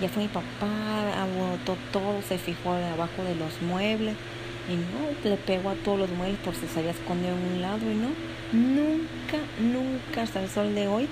Ya 0.00 0.08
fue 0.08 0.24
mi 0.24 0.28
papá, 0.28 1.22
abotó 1.22 1.76
todo, 1.92 2.20
se 2.28 2.38
fijó 2.38 2.72
abajo 2.72 3.22
de 3.22 3.36
los 3.36 3.62
muebles 3.62 4.16
y 4.68 4.74
no, 4.74 5.30
le 5.30 5.36
pegó 5.36 5.70
a 5.70 5.74
todos 5.74 6.00
los 6.00 6.10
muebles 6.10 6.38
por 6.40 6.56
si 6.56 6.66
se 6.66 6.80
había 6.80 6.90
escondido 6.90 7.36
en 7.36 7.54
un 7.54 7.62
lado 7.62 7.78
y 7.78 7.94
no, 7.94 8.08
nunca, 8.52 9.38
nunca 9.60 10.22
hasta 10.22 10.42
el 10.42 10.50
sol 10.50 10.74
de 10.74 10.88
hoy 10.88 11.08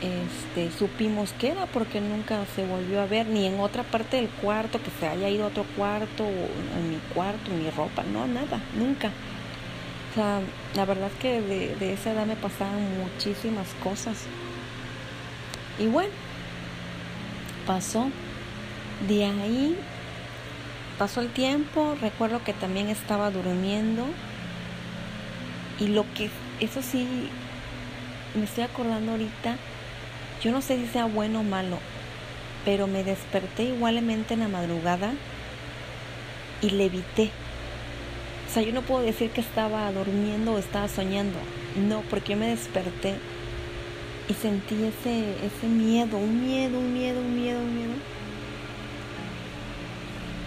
este, 0.00 0.70
supimos 0.76 1.32
que 1.32 1.50
era 1.50 1.66
porque 1.66 2.00
nunca 2.00 2.44
se 2.54 2.64
volvió 2.66 3.00
a 3.00 3.06
ver 3.06 3.26
ni 3.26 3.46
en 3.46 3.60
otra 3.60 3.82
parte 3.82 4.16
del 4.16 4.28
cuarto, 4.28 4.80
que 4.82 4.90
se 4.98 5.08
haya 5.08 5.28
ido 5.28 5.44
a 5.44 5.48
otro 5.48 5.64
cuarto 5.76 6.24
o 6.24 6.78
en 6.78 6.90
mi 6.90 6.98
cuarto, 7.14 7.50
mi 7.50 7.70
ropa, 7.70 8.02
no, 8.04 8.26
nada, 8.26 8.60
nunca. 8.76 9.10
O 10.10 10.14
sea, 10.14 10.40
la 10.74 10.84
verdad 10.84 11.08
es 11.08 11.20
que 11.20 11.40
de, 11.40 11.76
de 11.76 11.92
esa 11.92 12.12
edad 12.12 12.26
me 12.26 12.36
pasaban 12.36 12.80
muchísimas 12.98 13.68
cosas. 13.82 14.24
Y 15.78 15.86
bueno, 15.86 16.12
pasó. 17.66 18.10
De 19.06 19.24
ahí 19.24 19.76
pasó 20.98 21.20
el 21.20 21.28
tiempo, 21.28 21.96
recuerdo 22.00 22.42
que 22.42 22.52
también 22.52 22.88
estaba 22.88 23.30
durmiendo 23.30 24.04
y 25.78 25.86
lo 25.86 26.04
que, 26.14 26.28
eso 26.58 26.82
sí, 26.82 27.28
me 28.34 28.44
estoy 28.44 28.64
acordando 28.64 29.12
ahorita, 29.12 29.56
yo 30.42 30.52
no 30.52 30.62
sé 30.62 30.76
si 30.76 30.86
sea 30.86 31.06
bueno 31.06 31.40
o 31.40 31.44
malo, 31.44 31.78
pero 32.64 32.86
me 32.86 33.02
desperté 33.02 33.64
igualmente 33.64 34.34
en 34.34 34.40
la 34.40 34.48
madrugada 34.48 35.12
y 36.60 36.70
levité. 36.70 37.30
O 38.48 38.52
sea, 38.52 38.62
yo 38.62 38.72
no 38.72 38.82
puedo 38.82 39.02
decir 39.02 39.30
que 39.30 39.40
estaba 39.40 39.90
durmiendo 39.92 40.54
o 40.54 40.58
estaba 40.58 40.88
soñando. 40.88 41.38
No, 41.76 42.02
porque 42.08 42.32
yo 42.32 42.38
me 42.38 42.48
desperté 42.48 43.14
y 44.28 44.34
sentí 44.34 44.74
ese, 44.84 45.34
ese 45.44 45.66
miedo, 45.66 46.16
un 46.16 46.40
miedo, 46.40 46.78
un 46.78 46.92
miedo, 46.92 47.20
un 47.20 47.36
miedo, 47.36 47.60
un 47.60 47.74
miedo. 47.74 47.92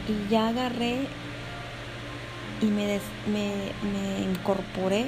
Y 0.07 0.31
ya 0.31 0.47
agarré 0.47 0.99
y 2.61 2.65
me, 2.65 2.99
me, 3.27 3.51
me 3.91 4.23
incorporé 4.31 5.07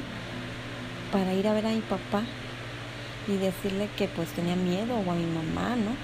para 1.12 1.34
ir 1.34 1.48
a 1.48 1.54
ver 1.54 1.68
a 1.68 1.70
mi 1.70 1.82
papá 1.82 2.24
y 3.28 3.38
decirle 3.38 3.90
que 3.98 4.08
pues 4.08 4.30
tenía 4.30 4.56
miedo 4.56 4.96
o 4.96 5.12
a 5.12 5.16
mi 5.16 5.26
mamá, 5.26 5.76
¿no? 5.76 5.96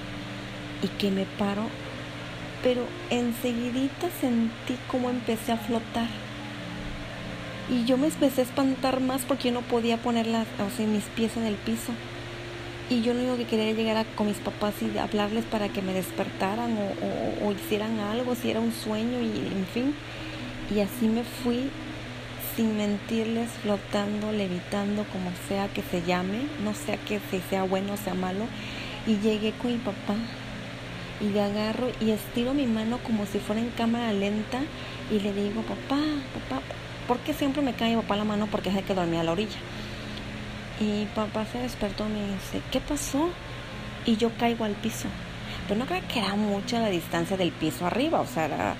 Y 0.81 0.87
que 0.97 1.11
me 1.11 1.25
paro, 1.25 1.63
pero 2.63 2.83
enseguidita 3.09 4.09
sentí 4.21 4.77
como 4.89 5.09
empecé 5.09 5.51
a 5.51 5.57
flotar. 5.57 6.07
Y 7.69 7.85
yo 7.85 7.97
me 7.97 8.07
empecé 8.07 8.41
a 8.41 8.43
espantar 8.45 8.99
más 8.99 9.21
porque 9.23 9.49
yo 9.49 9.53
no 9.53 9.61
podía 9.61 9.97
poner 9.97 10.27
las, 10.27 10.47
o 10.59 10.75
sea, 10.75 10.87
mis 10.87 11.03
pies 11.03 11.37
en 11.37 11.43
el 11.43 11.55
piso. 11.55 11.91
Y 12.89 13.01
yo 13.01 13.13
lo 13.13 13.19
único 13.19 13.37
que 13.37 13.45
quería 13.45 13.71
llegar 13.73 13.97
a, 13.97 14.05
con 14.15 14.27
mis 14.27 14.37
papás 14.37 14.73
y 14.81 14.97
hablarles 14.97 15.45
para 15.45 15.69
que 15.69 15.83
me 15.83 15.93
despertaran 15.93 16.75
o, 17.43 17.51
hicieran 17.51 17.99
algo, 17.99 18.33
si 18.33 18.49
era 18.49 18.59
un 18.59 18.73
sueño 18.73 19.21
y 19.21 19.37
en 19.53 19.67
fin. 19.71 19.95
Y 20.75 20.79
así 20.79 21.07
me 21.07 21.23
fui 21.23 21.69
sin 22.55 22.77
mentirles, 22.77 23.49
flotando, 23.61 24.31
levitando, 24.31 25.03
como 25.05 25.31
sea 25.47 25.67
que 25.67 25.81
se 25.81 26.01
llame, 26.03 26.41
no 26.63 26.73
sé 26.73 26.99
que 27.07 27.19
si 27.31 27.39
sea 27.49 27.63
bueno 27.63 27.93
o 27.93 27.97
sea 27.97 28.13
malo. 28.13 28.45
Y 29.07 29.17
llegué 29.17 29.53
con 29.53 29.71
mi 29.71 29.77
papá 29.77 30.15
y 31.21 31.29
le 31.29 31.41
agarro 31.41 31.89
y 31.99 32.11
estiro 32.11 32.53
mi 32.53 32.65
mano 32.65 32.99
como 32.99 33.25
si 33.25 33.39
fuera 33.39 33.61
en 33.61 33.69
cámara 33.71 34.11
lenta 34.13 34.59
y 35.11 35.19
le 35.19 35.33
digo, 35.33 35.61
papá, 35.63 36.01
papá, 36.49 36.61
¿por 37.07 37.17
qué 37.19 37.33
siempre 37.33 37.61
me 37.61 37.73
cae 37.73 37.95
papá 37.95 38.15
la 38.15 38.23
mano? 38.23 38.47
Porque 38.47 38.69
es 38.69 38.83
que 38.83 38.93
dormía 38.93 39.21
a 39.21 39.23
la 39.23 39.31
orilla. 39.31 39.57
Y 40.79 41.05
papá 41.15 41.45
se 41.51 41.59
despertó 41.59 42.05
y 42.07 42.13
me 42.13 42.33
dice, 42.33 42.61
¿qué 42.71 42.79
pasó? 42.79 43.29
Y 44.05 44.15
yo 44.17 44.31
caigo 44.37 44.63
al 44.63 44.73
piso. 44.73 45.07
Pero 45.67 45.79
no 45.79 45.85
creo 45.85 46.01
que 46.11 46.19
era 46.19 46.35
mucha 46.35 46.79
la 46.79 46.89
distancia 46.89 47.35
del 47.37 47.51
piso 47.51 47.85
arriba, 47.85 48.21
o 48.21 48.25
sea, 48.27 48.75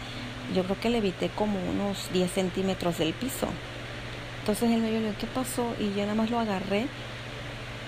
yo 0.56 0.64
creo 0.64 0.80
que 0.80 0.90
le 0.90 0.98
evité 1.00 1.30
como 1.30 1.60
unos 1.70 2.10
10 2.14 2.32
centímetros 2.32 2.98
del 2.98 3.14
piso. 3.14 3.48
Entonces 4.40 4.72
él 4.72 4.82
me 4.82 4.90
dijo, 4.90 5.14
¿qué 5.20 5.28
pasó? 5.28 5.74
Y 5.80 5.96
yo 5.96 6.02
nada 6.04 6.16
más 6.16 6.30
lo 6.30 6.40
agarré 6.40 6.88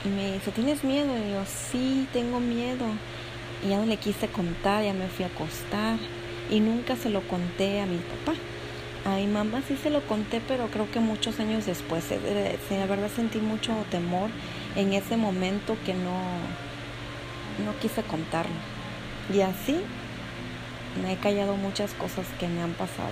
y 0.05 0.09
me 0.09 0.33
dice, 0.33 0.51
¿tienes 0.51 0.83
miedo? 0.83 1.09
Y 1.17 1.31
yo, 1.31 1.43
sí, 1.45 2.07
tengo 2.13 2.39
miedo. 2.39 2.85
Y 3.65 3.69
ya 3.69 3.77
no 3.77 3.85
le 3.85 3.97
quise 3.97 4.27
contar, 4.27 4.83
ya 4.83 4.93
me 4.93 5.07
fui 5.07 5.23
a 5.23 5.27
acostar 5.27 5.97
y 6.49 6.59
nunca 6.59 6.95
se 6.95 7.09
lo 7.09 7.21
conté 7.21 7.81
a 7.81 7.85
mi 7.85 7.97
papá. 7.97 8.37
A 9.05 9.15
mi 9.15 9.25
mamá 9.25 9.61
sí 9.67 9.77
se 9.81 9.89
lo 9.89 10.01
conté, 10.01 10.41
pero 10.47 10.67
creo 10.67 10.89
que 10.91 10.99
muchos 10.99 11.39
años 11.39 11.65
después. 11.65 12.07
de 12.09 12.15
eh, 12.17 12.85
verdad 12.87 13.09
sentí 13.15 13.39
mucho 13.39 13.73
temor 13.89 14.29
en 14.75 14.93
ese 14.93 15.17
momento 15.17 15.75
que 15.85 15.93
no, 15.93 16.19
no 17.65 17.79
quise 17.81 18.03
contarlo. 18.03 18.53
Y 19.33 19.41
así 19.41 19.81
me 21.01 21.13
he 21.13 21.17
callado 21.17 21.55
muchas 21.55 21.93
cosas 21.93 22.25
que 22.39 22.47
me 22.47 22.61
han 22.61 22.73
pasado. 22.73 23.11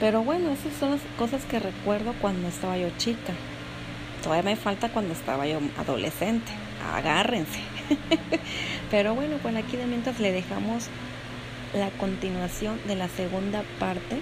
Pero 0.00 0.22
bueno, 0.22 0.50
esas 0.50 0.72
son 0.78 0.92
las 0.92 1.00
cosas 1.18 1.44
que 1.44 1.58
recuerdo 1.58 2.14
cuando 2.20 2.48
estaba 2.48 2.76
yo 2.76 2.88
chica. 2.98 3.32
Todavía 4.22 4.50
me 4.50 4.56
falta 4.56 4.88
cuando 4.88 5.12
estaba 5.12 5.46
yo 5.46 5.60
adolescente. 5.78 6.50
Agárrense. 6.94 7.60
Pero 8.90 9.14
bueno, 9.14 9.36
pues 9.42 9.54
aquí 9.56 9.76
de 9.76 9.86
mientras 9.86 10.18
le 10.20 10.32
dejamos 10.32 10.88
la 11.74 11.90
continuación 11.90 12.80
de 12.86 12.96
la 12.96 13.08
segunda 13.08 13.62
parte. 13.78 14.20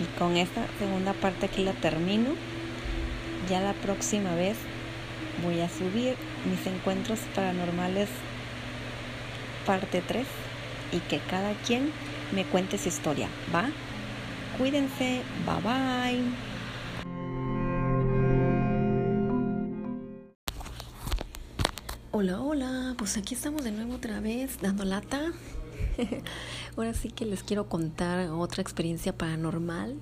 Y 0.00 0.18
con 0.18 0.36
esta 0.36 0.64
segunda 0.78 1.12
parte 1.12 1.46
aquí 1.46 1.64
la 1.64 1.72
termino. 1.72 2.30
Ya 3.50 3.60
la 3.60 3.72
próxima 3.74 4.34
vez 4.34 4.56
voy 5.44 5.60
a 5.60 5.68
subir 5.68 6.16
mis 6.48 6.66
encuentros 6.66 7.20
paranormales 7.34 8.08
parte 9.64 10.02
3 10.06 10.26
y 10.92 11.00
que 11.00 11.18
cada 11.18 11.54
quien 11.54 11.92
me 12.32 12.44
cuente 12.44 12.78
su 12.78 12.88
historia. 12.88 13.28
¿Va? 13.54 13.70
Cuídense. 14.56 15.22
Bye 15.46 15.62
bye. 15.62 16.22
Hola, 22.10 22.40
hola, 22.40 22.94
pues 22.98 23.16
aquí 23.16 23.34
estamos 23.34 23.62
de 23.62 23.70
nuevo 23.70 23.94
otra 23.94 24.20
vez 24.20 24.58
dando 24.60 24.84
lata. 24.84 25.32
Ahora 26.76 26.94
sí 26.94 27.10
que 27.10 27.24
les 27.24 27.42
quiero 27.42 27.68
contar 27.68 28.30
otra 28.30 28.62
experiencia 28.62 29.16
paranormal 29.16 29.98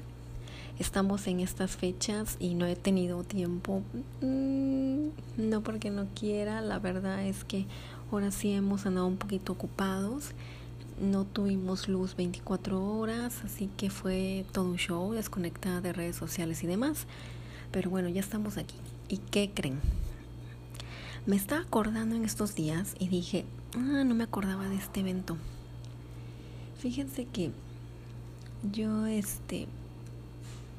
estamos 0.79 1.27
en 1.27 1.41
estas 1.41 1.77
fechas 1.77 2.37
y 2.39 2.55
no 2.55 2.67
he 2.67 2.77
tenido 2.77 3.25
tiempo, 3.25 3.83
mm, 4.21 5.09
no 5.39 5.63
porque 5.63 5.91
no 5.91 6.07
quiera, 6.15 6.61
la 6.61 6.79
verdad 6.79 7.25
es 7.27 7.45
que 7.45 7.67
ahora 8.11 8.31
sí 8.31 8.53
hemos 8.53 8.87
andado 8.87 9.07
un 9.07 9.17
poquito 9.17 9.53
ocupados, 9.53 10.33
no 11.01 11.25
tuvimos 11.25 11.89
luz 11.89 12.17
24 12.17 12.83
horas, 12.83 13.43
así 13.45 13.69
que 13.77 13.91
fue 13.91 14.45
todo 14.53 14.67
un 14.67 14.77
show, 14.77 15.13
desconectada 15.13 15.81
de 15.81 15.93
redes 15.93 16.17
sociales 16.17 16.63
y 16.63 16.67
demás, 16.67 17.07
pero 17.71 17.91
bueno, 17.91 18.09
ya 18.09 18.21
estamos 18.21 18.57
aquí. 18.57 18.77
¿Y 19.09 19.19
qué 19.19 19.51
creen? 19.55 19.81
Me 21.27 21.37
estaba 21.37 21.63
acordando 21.63 22.15
en 22.17 22.25
estos 22.25 22.55
días 22.55 22.95
y 22.99 23.09
dije, 23.09 23.45
ah, 23.75 24.05
no 24.05 24.15
me 24.15 24.25
acordaba 24.25 24.69
de 24.69 24.77
este 24.77 25.01
evento. 25.01 25.37
Fíjense 26.79 27.27
que 27.27 27.51
yo, 28.73 29.07
este, 29.07 29.67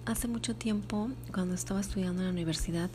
hace 0.06 0.28
mucho 0.28 0.56
tiempo, 0.56 1.10
cuando 1.34 1.54
estaba 1.54 1.80
estudiando 1.82 2.22
en 2.22 2.28
la 2.28 2.32
universidad, 2.32 2.90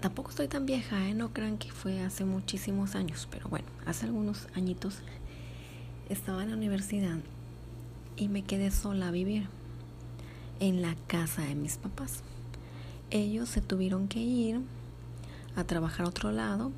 tampoco 0.00 0.30
estoy 0.30 0.48
tan 0.48 0.66
vieja, 0.66 1.08
¿eh? 1.08 1.14
no 1.14 1.32
crean 1.32 1.58
que 1.58 1.72
fue 1.72 2.00
hace 2.00 2.24
muchísimos 2.24 2.94
años, 2.94 3.26
pero 3.30 3.48
bueno, 3.48 3.66
hace 3.86 4.06
algunos 4.06 4.46
añitos 4.54 4.98
estaba 6.08 6.42
en 6.42 6.50
la 6.50 6.56
universidad 6.56 7.18
y 8.16 8.28
me 8.28 8.42
quedé 8.42 8.70
sola 8.70 9.08
a 9.08 9.10
vivir 9.10 9.46
en 10.60 10.82
la 10.82 10.94
casa 11.06 11.42
de 11.42 11.54
mis 11.54 11.76
papás. 11.76 12.22
Ellos 13.10 13.48
se 13.48 13.60
tuvieron 13.60 14.08
que 14.08 14.20
ir 14.20 14.60
a 15.56 15.64
trabajar 15.64 16.06
a 16.06 16.08
otro 16.08 16.32
lado 16.32 16.72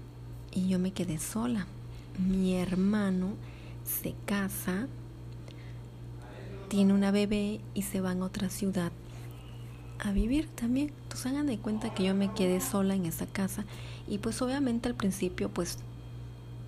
y 0.52 0.68
yo 0.68 0.78
me 0.78 0.92
quedé 0.92 1.18
sola. 1.18 1.66
Mi 2.18 2.54
hermano 2.54 3.34
se 3.84 4.14
casa 4.26 4.86
tiene 6.68 6.94
una 6.94 7.10
bebé 7.10 7.60
y 7.74 7.82
se 7.82 8.00
va 8.00 8.12
a 8.12 8.16
otra 8.16 8.48
ciudad 8.48 8.92
a 9.98 10.12
vivir 10.12 10.48
también. 10.48 10.92
Entonces 11.02 11.26
hagan 11.26 11.46
de 11.46 11.58
cuenta 11.58 11.92
que 11.92 12.04
yo 12.04 12.14
me 12.14 12.32
quedé 12.32 12.60
sola 12.60 12.94
en 12.94 13.06
esa 13.06 13.26
casa 13.26 13.64
y 14.06 14.18
pues 14.18 14.40
obviamente 14.40 14.88
al 14.88 14.94
principio 14.94 15.48
pues 15.48 15.78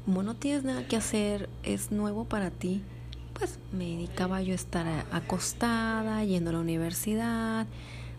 como 0.05 0.23
no 0.23 0.35
tienes 0.35 0.65
nada 0.65 0.87
que 0.87 0.97
hacer, 0.97 1.49
es 1.62 1.93
nuevo 1.93 2.25
para 2.25 2.51
ti, 2.51 2.83
pues 3.35 3.59
me 3.73 3.85
dedicaba 3.85 4.43
yo 4.43 4.53
a 4.53 4.57
estar 4.57 5.07
acostada, 5.12 6.25
yendo 6.25 6.51
a 6.51 6.55
la 6.55 6.61
universidad, 6.61 7.67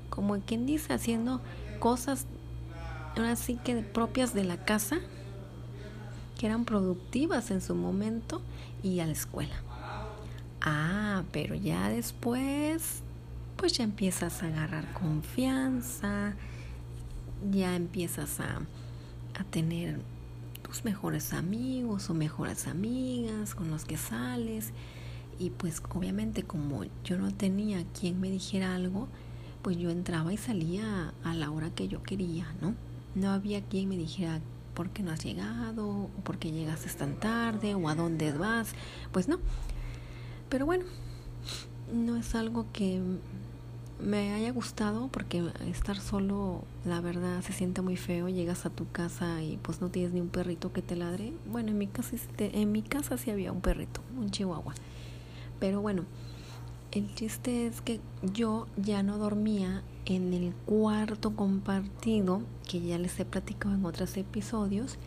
como 0.09 0.39
quien 0.39 0.65
dice, 0.65 0.93
haciendo 0.93 1.41
cosas 1.79 2.25
ahora 3.15 3.35
sí 3.35 3.59
que 3.63 3.75
propias 3.75 4.33
de 4.33 4.43
la 4.43 4.57
casa, 4.57 4.99
que 6.39 6.47
eran 6.47 6.65
productivas 6.65 7.51
en 7.51 7.61
su 7.61 7.75
momento, 7.75 8.41
y 8.83 8.99
a 8.99 9.05
la 9.05 9.13
escuela. 9.13 9.55
Ah, 10.61 11.23
pero 11.31 11.55
ya 11.55 11.89
después, 11.89 13.01
pues 13.55 13.73
ya 13.73 13.83
empiezas 13.83 14.43
a 14.43 14.47
agarrar 14.47 14.93
confianza, 14.93 16.35
ya 17.51 17.75
empiezas 17.75 18.39
a, 18.39 18.61
a 19.39 19.43
tener 19.45 19.99
mejores 20.83 21.33
amigos 21.33 22.09
o 22.09 22.13
mejores 22.13 22.67
amigas 22.67 23.55
con 23.55 23.69
los 23.69 23.85
que 23.85 23.97
sales. 23.97 24.71
Y 25.39 25.51
pues 25.51 25.81
obviamente 25.93 26.43
como 26.43 26.83
yo 27.03 27.17
no 27.17 27.33
tenía 27.33 27.83
quien 27.99 28.19
me 28.19 28.29
dijera 28.29 28.75
algo, 28.75 29.07
pues 29.61 29.77
yo 29.77 29.89
entraba 29.89 30.33
y 30.33 30.37
salía 30.37 31.13
a 31.23 31.33
la 31.33 31.51
hora 31.51 31.69
que 31.69 31.87
yo 31.87 32.03
quería, 32.03 32.53
¿no? 32.61 32.75
No 33.15 33.29
había 33.29 33.61
quien 33.61 33.89
me 33.89 33.97
dijera 33.97 34.41
por 34.73 34.89
qué 34.89 35.03
no 35.03 35.11
has 35.11 35.23
llegado, 35.23 35.87
o 35.87 36.09
por 36.23 36.37
qué 36.37 36.51
llegaste 36.51 36.89
tan 36.89 37.19
tarde, 37.19 37.75
o 37.75 37.87
a 37.87 37.95
dónde 37.95 38.31
vas. 38.33 38.73
Pues 39.11 39.27
no, 39.27 39.39
pero 40.49 40.65
bueno, 40.65 40.85
no 41.93 42.17
es 42.17 42.35
algo 42.35 42.65
que 42.73 43.01
me 44.03 44.33
haya 44.33 44.51
gustado 44.51 45.07
porque 45.07 45.43
estar 45.67 45.99
solo, 45.99 46.63
la 46.85 47.01
verdad, 47.01 47.41
se 47.41 47.53
siente 47.53 47.81
muy 47.81 47.97
feo. 47.97 48.29
Llegas 48.29 48.65
a 48.65 48.69
tu 48.69 48.89
casa 48.91 49.41
y 49.41 49.57
pues 49.57 49.81
no 49.81 49.89
tienes 49.89 50.13
ni 50.13 50.21
un 50.21 50.29
perrito 50.29 50.73
que 50.73 50.81
te 50.81 50.95
ladre. 50.95 51.33
Bueno, 51.45 51.69
en 51.71 51.77
mi 51.77 51.87
casa, 51.87 52.15
en 52.37 52.71
mi 52.71 52.81
casa 52.81 53.17
sí 53.17 53.31
había 53.31 53.51
un 53.51 53.61
perrito, 53.61 54.01
un 54.17 54.29
chihuahua. 54.29 54.73
Pero 55.59 55.81
bueno, 55.81 56.03
el 56.91 57.13
chiste 57.15 57.65
es 57.65 57.81
que 57.81 57.99
yo 58.21 58.67
ya 58.77 59.01
no 59.01 59.17
dormía 59.17 59.81
en 60.05 60.33
el 60.33 60.53
cuarto 60.65 61.35
compartido, 61.35 62.41
que 62.69 62.81
ya 62.81 62.97
les 62.97 63.19
he 63.19 63.25
platicado 63.25 63.73
en 63.73 63.85
otros 63.85 64.17
episodios, 64.17 64.97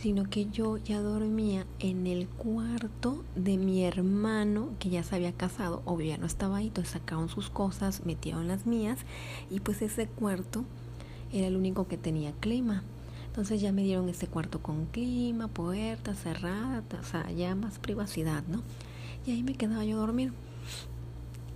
sino 0.00 0.30
que 0.30 0.46
yo 0.46 0.78
ya 0.78 1.00
dormía 1.00 1.66
en 1.78 2.06
el 2.06 2.26
cuarto 2.26 3.22
de 3.36 3.58
mi 3.58 3.84
hermano 3.84 4.70
que 4.78 4.88
ya 4.88 5.02
se 5.02 5.14
había 5.14 5.32
casado, 5.32 5.82
obvio 5.84 6.08
ya 6.08 6.16
no 6.16 6.26
estaba 6.26 6.56
ahí, 6.56 6.68
entonces 6.68 6.94
sacaron 6.94 7.28
sus 7.28 7.50
cosas, 7.50 8.06
metieron 8.06 8.48
las 8.48 8.64
mías 8.64 9.00
y 9.50 9.60
pues 9.60 9.82
ese 9.82 10.06
cuarto 10.06 10.64
era 11.32 11.48
el 11.48 11.56
único 11.56 11.86
que 11.86 11.98
tenía 11.98 12.32
clima. 12.32 12.82
Entonces 13.26 13.60
ya 13.60 13.72
me 13.72 13.82
dieron 13.82 14.08
ese 14.08 14.26
cuarto 14.26 14.62
con 14.62 14.86
clima, 14.86 15.48
puerta 15.48 16.14
cerrada, 16.14 16.82
o 16.98 17.04
sea, 17.04 17.30
ya 17.30 17.54
más 17.54 17.78
privacidad, 17.78 18.42
¿no? 18.48 18.62
Y 19.26 19.32
ahí 19.32 19.42
me 19.42 19.54
quedaba 19.54 19.84
yo 19.84 19.98
a 19.98 20.00
dormir. 20.00 20.32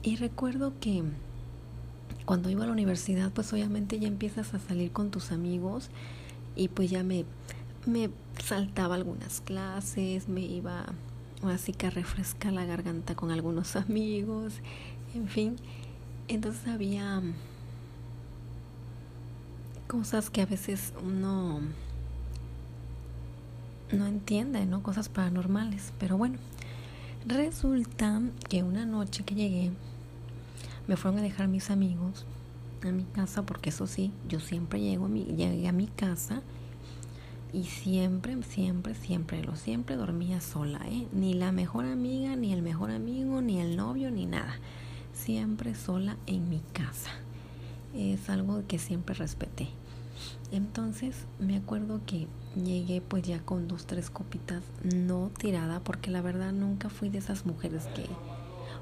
Y 0.03 0.17
recuerdo 0.17 0.75
que 0.81 1.03
cuando 2.27 2.51
iba 2.51 2.65
a 2.65 2.67
la 2.67 2.73
universidad, 2.73 3.33
pues 3.33 3.53
obviamente 3.55 3.99
ya 3.99 4.07
empiezas 4.07 4.53
a 4.53 4.59
salir 4.59 4.93
con 4.93 5.11
tus 5.11 5.33
amigos 5.33 5.89
y 6.55 6.69
pues 6.69 6.91
ya 6.91 7.03
me 7.03 7.25
me 7.87 8.11
saltaba 8.43 8.95
algunas 8.95 9.41
clases, 9.41 10.29
me 10.29 10.41
iba 10.41 10.87
así 11.43 11.73
que 11.73 11.87
a 11.87 11.91
refrescar 11.91 12.53
la 12.53 12.65
garganta 12.65 13.15
con 13.15 13.31
algunos 13.31 13.77
amigos, 13.77 14.55
en 15.15 15.29
fin. 15.29 15.57
Entonces 16.29 16.67
había 16.67 17.23
cosas 19.87 20.31
que 20.31 20.41
a 20.43 20.47
veces 20.47 20.93
uno 21.05 21.61
no 23.93 24.07
entiende, 24.07 24.65
¿no? 24.67 24.83
Cosas 24.83 25.09
paranormales. 25.09 25.93
Pero 25.99 26.17
bueno, 26.17 26.39
resulta 27.27 28.21
que 28.49 28.63
una 28.63 28.87
noche 28.87 29.25
que 29.25 29.35
llegué, 29.35 29.71
me 30.87 30.97
fueron 30.97 31.21
a 31.21 31.23
dejar 31.23 31.49
mis 31.49 31.71
amigos 31.71 32.25
a 32.83 32.93
mi 32.93 33.05
casa, 33.05 33.43
porque 33.43 33.71
eso 33.71 33.87
sí, 33.87 34.13
yo 34.29 34.41
siempre 34.41 34.81
llego 34.81 35.07
a 35.07 35.09
mi, 35.09 35.25
llegué 35.25 35.69
a 35.69 35.73
mi 35.73 35.87
casa 35.87 36.43
y 37.55 37.65
siempre, 37.65 38.43
siempre, 38.43 38.95
siempre, 38.95 39.45
lo 39.45 39.55
siempre 39.55 39.95
dormía 39.95 40.41
sola, 40.41 40.81
¿eh? 40.87 41.07
Ni 41.13 41.35
la 41.35 41.53
mejor 41.53 41.85
amiga, 41.85 42.35
ni 42.35 42.53
el 42.53 42.63
mejor 42.63 42.91
amigo, 42.91 43.41
ni 43.43 43.61
el 43.61 43.77
novio, 43.77 44.11
ni 44.11 44.27
nada. 44.27 44.59
Siempre 45.13 45.77
sola 45.77 46.17
en 46.27 46.49
mi 46.49 46.61
casa. 46.73 47.11
Es 47.95 48.29
algo 48.29 48.65
que 48.67 48.81
siempre 48.81 49.15
respeté. 49.15 49.69
Entonces 50.51 51.27
me 51.39 51.57
acuerdo 51.57 52.01
que 52.07 52.27
llegué 52.57 53.01
pues 53.01 53.23
ya 53.23 53.41
con 53.41 53.69
dos, 53.69 53.87
tres 53.87 54.11
copitas, 54.11 54.65
no 54.83 55.31
tirada, 55.39 55.79
porque 55.79 56.11
la 56.11 56.23
verdad 56.23 56.53
nunca 56.53 56.89
fui 56.89 57.09
de 57.09 57.19
esas 57.19 57.47
mujeres 57.47 57.87
que, 57.95 58.07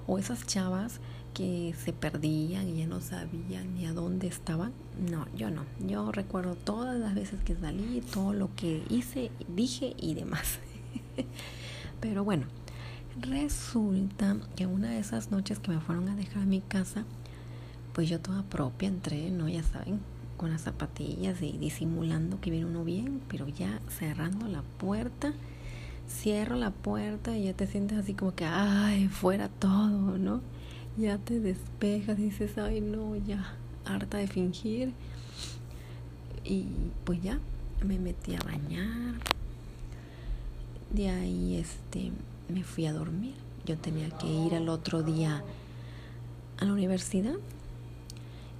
o 0.07 0.19
esas 0.19 0.47
chavas 0.47 1.01
que 1.35 1.75
se 1.83 1.93
perdían 1.93 2.69
y 2.69 2.79
ya 2.79 2.87
no 2.87 3.01
sabían 3.01 3.75
ni 3.75 3.87
a 3.87 3.93
dónde 3.93 4.27
estaban. 4.27 4.73
No, 5.11 5.27
yo 5.35 5.51
no. 5.51 5.65
Yo 5.87 6.12
recuerdo 6.12 6.55
todas 6.55 6.99
las 6.99 7.15
veces 7.15 7.41
que 7.45 7.57
salí, 7.57 8.03
todo 8.12 8.33
lo 8.33 8.55
que 8.55 8.83
hice, 8.91 9.31
dije 9.49 9.95
y 9.99 10.15
demás. 10.15 10.59
Pero 12.01 12.25
bueno, 12.25 12.47
resulta 13.21 14.37
que 14.57 14.67
una 14.67 14.91
de 14.91 14.99
esas 14.99 15.31
noches 15.31 15.59
que 15.59 15.71
me 15.71 15.81
fueron 15.81 16.09
a 16.09 16.17
dejar 16.17 16.43
a 16.43 16.47
mi 16.47 16.61
casa, 16.61 17.05
pues 17.93 18.09
yo 18.09 18.21
toda 18.21 18.43
propia 18.43 18.88
entré, 18.88 19.31
¿no? 19.31 19.49
Ya 19.49 19.62
saben, 19.62 20.01
con 20.37 20.51
las 20.51 20.62
zapatillas 20.62 21.41
y 21.41 21.53
disimulando 21.53 22.41
que 22.41 22.51
viene 22.51 22.67
uno 22.67 22.85
bien, 22.85 23.21
pero 23.29 23.49
ya 23.49 23.81
cerrando 23.88 24.49
la 24.49 24.62
puerta, 24.62 25.33
cierro 26.09 26.57
la 26.57 26.71
puerta 26.71 27.37
y 27.37 27.45
ya 27.45 27.55
te 27.55 27.67
sientes 27.67 27.99
así 27.99 28.15
como 28.15 28.35
que, 28.35 28.45
ay, 28.45 29.09
fuera 29.09 29.49
todo, 29.49 30.19
¿no? 30.19 30.41
ya 30.97 31.19
te 31.19 31.41
despejas 31.41 32.19
y 32.19 32.25
dices, 32.25 32.59
ay 32.59 32.81
no, 32.81 33.17
ya, 33.17 33.55
harta 33.85 34.19
de 34.19 34.27
fingir. 34.27 34.93
Y 36.45 36.67
pues 37.05 37.23
ya, 37.23 37.38
me 37.85 37.99
metí 37.99 38.35
a 38.35 38.41
bañar. 38.41 39.15
De 40.91 41.09
ahí 41.09 41.57
este 41.57 42.12
me 42.49 42.62
fui 42.62 42.87
a 42.87 42.93
dormir. 42.93 43.35
Yo 43.65 43.79
tenía 43.79 44.11
que 44.11 44.27
ir 44.27 44.55
al 44.55 44.69
otro 44.69 45.03
día 45.03 45.43
a 46.59 46.65
la 46.65 46.73
universidad. 46.73 47.37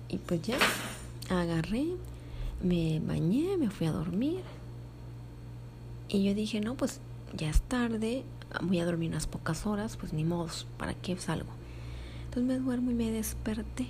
Y 0.09 0.19
pues 0.19 0.43
ya, 0.43 0.59
agarré, 1.29 1.87
me 2.63 3.01
bañé, 3.01 3.57
me 3.57 3.71
fui 3.71 3.87
a 3.87 3.93
dormir. 3.93 4.43
Y 6.09 6.25
yo 6.25 6.35
dije, 6.35 6.61
no, 6.61 6.77
pues 6.77 7.01
ya 7.37 7.49
es 7.49 7.62
tarde, 7.62 8.25
voy 8.62 8.81
a 8.81 8.85
dormir 8.85 9.11
unas 9.11 9.27
pocas 9.27 9.66
horas, 9.66 9.97
pues 9.97 10.12
ni 10.12 10.25
modo, 10.25 10.49
¿para 10.77 10.95
qué 10.95 11.16
salgo? 11.16 11.51
Entonces 12.25 12.45
me 12.45 12.59
duermo 12.59 12.90
y 12.90 12.95
me 12.95 13.11
desperté. 13.11 13.88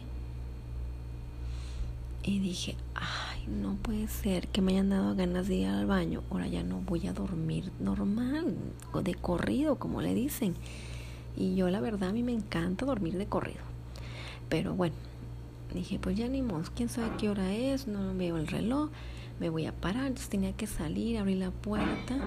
Y 2.25 2.39
dije, 2.39 2.77
ay, 2.95 3.45
no 3.49 3.75
puede 3.75 4.07
ser 4.07 4.47
que 4.49 4.63
me 4.63 4.73
hayan 4.73 4.91
dado 4.91 5.17
ganas 5.17 5.49
de 5.49 5.57
ir 5.57 5.69
al 5.69 5.87
baño. 5.87 6.23
Ahora 6.31 6.47
ya 6.47 6.63
no 6.63 6.79
voy 6.79 7.09
a 7.09 7.13
dormir 7.13 7.73
normal, 7.81 8.57
de 9.03 9.15
corrido, 9.15 9.77
como 9.77 10.01
le 10.01 10.15
dicen. 10.15 10.55
Y 11.37 11.57
yo 11.57 11.69
la 11.69 11.81
verdad 11.81 12.11
a 12.11 12.13
mí 12.13 12.23
me 12.23 12.33
encanta 12.33 12.87
dormir 12.87 13.17
de 13.17 13.27
corrido. 13.27 13.61
Pero 14.49 14.75
bueno, 14.75 14.95
dije, 15.75 15.99
pues 15.99 16.17
ya 16.17 16.29
ni 16.29 16.43
modo, 16.43 16.63
quién 16.77 16.89
sabe 16.89 17.11
qué 17.19 17.29
hora 17.29 17.53
es, 17.53 17.89
no 17.89 18.15
veo 18.15 18.37
el 18.37 18.47
reloj, 18.47 18.91
me 19.41 19.51
voy 19.51 19.67
a 19.67 19.73
parar. 19.73 20.07
Entonces 20.07 20.29
tenía 20.29 20.53
que 20.53 20.69
salir, 20.69 21.19
abrir 21.19 21.39
la 21.39 21.51
puerta, 21.51 22.19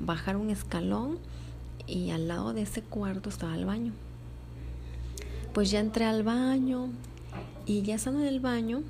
bajar 0.00 0.36
un 0.36 0.50
escalón 0.50 1.18
y 1.86 2.10
al 2.10 2.28
lado 2.28 2.52
de 2.52 2.62
ese 2.62 2.82
cuarto 2.82 3.28
estaba 3.28 3.54
el 3.54 3.64
baño. 3.64 3.92
Pues 5.52 5.70
ya 5.70 5.80
entré 5.80 6.04
al 6.04 6.22
baño 6.22 6.88
y 7.66 7.82
ya 7.82 7.96
estando 7.96 8.20
en 8.20 8.26
el 8.26 8.40
baño, 8.40 8.82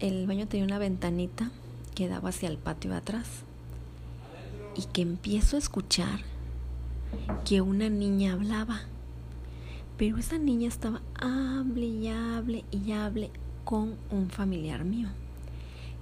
el 0.00 0.26
baño 0.26 0.46
tenía 0.46 0.66
una 0.66 0.78
ventanita 0.78 1.50
que 1.94 2.08
daba 2.08 2.30
hacia 2.30 2.48
el 2.48 2.58
patio 2.58 2.90
de 2.90 2.96
atrás 2.96 3.28
y 4.76 4.82
que 4.86 5.02
empiezo 5.02 5.56
a 5.56 5.60
escuchar 5.60 6.20
que 7.44 7.60
una 7.60 7.88
niña 7.88 8.32
hablaba. 8.32 8.82
Pero 9.96 10.18
esa 10.18 10.38
niña 10.38 10.68
estaba 10.68 11.00
hable 11.20 11.86
y 11.86 12.08
hable 12.08 12.64
y 12.72 12.92
hable 12.92 13.30
con 13.64 13.94
un 14.10 14.28
familiar 14.28 14.84
mío. 14.84 15.08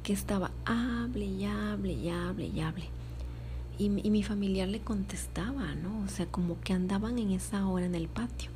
Que 0.02 0.14
estaba 0.14 0.50
hable 0.64 1.26
y 1.26 1.44
hable 1.44 1.92
y 1.92 2.08
hable 2.08 2.46
y 2.46 2.60
hable. 2.60 3.01
Y, 3.82 3.88
mi 3.88 4.22
familiar 4.22 4.68
le 4.68 4.80
contestaba, 4.80 5.74
¿no? 5.74 6.04
O 6.04 6.08
sea, 6.08 6.26
como 6.26 6.60
que 6.60 6.72
andaban 6.72 7.18
en 7.18 7.32
esa 7.32 7.66
hora 7.66 7.84
en 7.84 7.96
el 7.96 8.06
patio. 8.06 8.52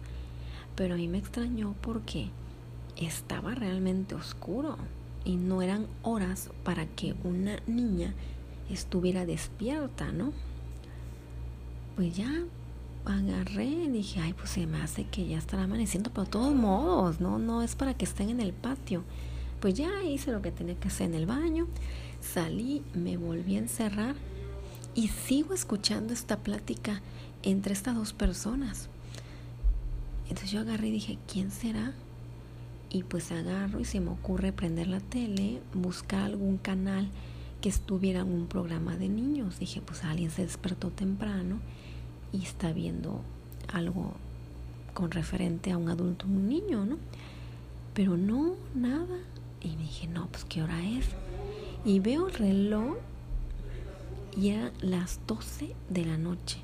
Pero 0.77 0.95
a 0.95 0.97
mí 0.97 1.09
me 1.09 1.19
extrañó 1.19 1.75
porque 1.81 2.29
estaba 2.97 3.57
realmente 3.57 4.15
oscuro 4.15 4.77
y 5.25 5.35
no 5.35 5.63
eran 5.63 5.89
horas 6.03 6.51
para 6.63 6.87
que 6.87 7.17
una 7.25 7.59
niña 7.67 8.15
estuviera 8.71 9.27
despierta, 9.27 10.13
¿no? 10.13 10.33
Pues 11.97 12.17
ya 12.17 12.31
agarré 13.05 13.89
dije, 13.89 14.21
ay, 14.21 14.33
pues 14.33 14.51
se 14.51 14.69
me 14.69 14.81
hace 14.81 15.07
que 15.07 15.27
ya 15.27 15.39
estará 15.39 15.65
amaneciendo, 15.65 16.11
pero 16.11 16.27
de 16.27 16.31
todos 16.31 16.55
modos, 16.55 17.21
no, 17.21 17.41
no 17.41 17.63
es 17.63 17.75
para 17.75 17.95
que 17.95 18.05
estén 18.05 18.31
en 18.31 18.41
el 18.41 18.53
patio. 18.53 19.03
Pues 19.59 19.75
ya 19.75 20.05
hice 20.05 20.31
lo 20.31 20.41
que 20.41 20.53
tenía 20.53 20.77
que 20.77 20.87
hacer 20.87 21.09
en 21.09 21.15
el 21.15 21.27
baño, 21.27 21.67
salí, 22.21 22.85
me 22.95 23.17
volví 23.17 23.57
a 23.57 23.59
encerrar 23.59 24.15
y 24.97 25.09
sigo 25.09 25.53
escuchando 25.53 26.15
esta 26.15 26.39
plática 26.39 27.03
entre 27.43 27.75
estas 27.75 27.95
dos 27.95 28.15
personas. 28.15 28.89
Entonces 30.23 30.51
yo 30.51 30.61
agarré 30.61 30.89
y 30.89 30.93
dije, 30.93 31.19
¿quién 31.31 31.51
será? 31.51 31.93
Y 32.89 33.03
pues 33.03 33.31
agarro 33.31 33.79
y 33.79 33.85
se 33.85 34.01
me 34.01 34.11
ocurre 34.11 34.53
prender 34.53 34.89
la 34.89 35.01
tele, 35.01 35.61
buscar 35.75 36.23
algún 36.23 36.57
canal 36.57 37.09
que 37.61 37.69
estuviera 37.69 38.21
en 38.21 38.33
un 38.33 38.47
programa 38.47 38.97
de 38.97 39.11
niños. 39.11 39.59
Dije, 39.59 39.83
pues 39.83 40.03
alguien 40.03 40.31
se 40.31 40.43
despertó 40.43 40.91
temprano 40.91 41.61
y 42.33 42.43
está 42.43 42.73
viendo 42.73 43.21
algo 43.69 44.15
con 44.95 45.11
referente 45.11 45.73
a 45.73 45.77
un 45.77 45.91
adulto 45.91 46.27
un 46.27 46.49
niño, 46.49 46.87
¿no? 46.87 46.97
Pero 47.93 48.17
no, 48.17 48.55
nada. 48.75 49.19
Y 49.61 49.77
me 49.77 49.83
dije, 49.83 50.07
no, 50.07 50.27
pues 50.29 50.47
qué 50.47 50.63
hora 50.63 50.83
es. 50.83 51.07
Y 51.85 52.01
veo 52.01 52.29
el 52.29 52.35
reloj 52.35 52.97
y 54.37 54.51
eran 54.51 54.73
las 54.81 55.21
12 55.27 55.75
de 55.89 56.05
la 56.05 56.19
noche. 56.19 56.59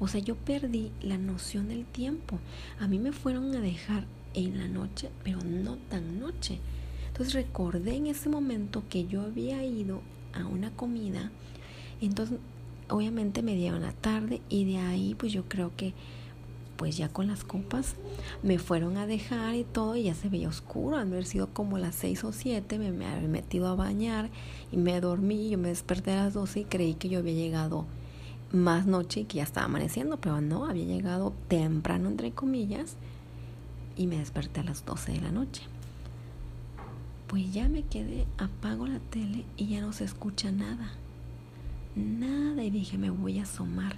O 0.00 0.08
sea, 0.08 0.20
yo 0.20 0.34
perdí 0.34 0.90
la 1.00 1.16
noción 1.16 1.68
del 1.68 1.84
tiempo. 1.84 2.38
A 2.80 2.88
mí 2.88 2.98
me 2.98 3.12
fueron 3.12 3.54
a 3.54 3.60
dejar 3.60 4.04
en 4.34 4.58
la 4.58 4.66
noche, 4.66 5.10
pero 5.22 5.38
no 5.44 5.76
tan 5.88 6.18
noche. 6.18 6.58
Entonces 7.08 7.34
recordé 7.34 7.94
en 7.94 8.06
ese 8.06 8.28
momento 8.28 8.82
que 8.88 9.06
yo 9.06 9.22
había 9.22 9.64
ido 9.64 10.02
a 10.32 10.46
una 10.46 10.70
comida. 10.70 11.30
Entonces 12.00 12.38
obviamente 12.88 13.42
me 13.42 13.54
dieron 13.54 13.82
la 13.82 13.92
tarde 13.92 14.40
y 14.48 14.64
de 14.64 14.78
ahí 14.78 15.14
pues 15.14 15.32
yo 15.32 15.44
creo 15.48 15.72
que 15.76 15.94
pues 16.76 16.96
ya 16.96 17.08
con 17.08 17.26
las 17.26 17.44
copas 17.44 17.94
me 18.42 18.58
fueron 18.58 18.96
a 18.96 19.06
dejar 19.06 19.54
y 19.54 19.64
todo 19.64 19.96
y 19.96 20.04
ya 20.04 20.14
se 20.14 20.28
veía 20.28 20.48
oscuro, 20.48 20.96
al 20.96 21.08
haber 21.08 21.24
sido 21.24 21.48
como 21.48 21.78
las 21.78 21.94
seis 21.94 22.24
o 22.24 22.32
siete, 22.32 22.78
me, 22.78 22.92
me 22.92 23.06
había 23.06 23.28
metido 23.28 23.68
a 23.68 23.74
bañar 23.74 24.30
y 24.70 24.76
me 24.76 25.00
dormí, 25.00 25.50
yo 25.50 25.58
me 25.58 25.68
desperté 25.68 26.12
a 26.12 26.24
las 26.24 26.34
doce 26.34 26.60
y 26.60 26.64
creí 26.64 26.94
que 26.94 27.08
yo 27.08 27.20
había 27.20 27.34
llegado 27.34 27.86
más 28.52 28.86
noche 28.86 29.20
y 29.20 29.24
que 29.24 29.38
ya 29.38 29.44
estaba 29.44 29.66
amaneciendo, 29.66 30.18
pero 30.18 30.40
no, 30.40 30.66
había 30.66 30.84
llegado 30.84 31.32
temprano 31.48 32.08
entre 32.08 32.32
comillas 32.32 32.96
y 33.96 34.06
me 34.06 34.18
desperté 34.18 34.60
a 34.60 34.64
las 34.64 34.84
doce 34.84 35.12
de 35.12 35.20
la 35.20 35.32
noche. 35.32 35.62
Pues 37.26 37.52
ya 37.52 37.68
me 37.68 37.82
quedé, 37.82 38.26
apago 38.36 38.86
la 38.86 38.98
tele 38.98 39.44
y 39.56 39.68
ya 39.68 39.80
no 39.80 39.92
se 39.92 40.04
escucha 40.04 40.50
nada 40.50 40.92
nada 41.94 42.62
y 42.64 42.70
dije, 42.70 42.98
me 42.98 43.10
voy 43.10 43.38
a 43.38 43.42
asomar. 43.42 43.96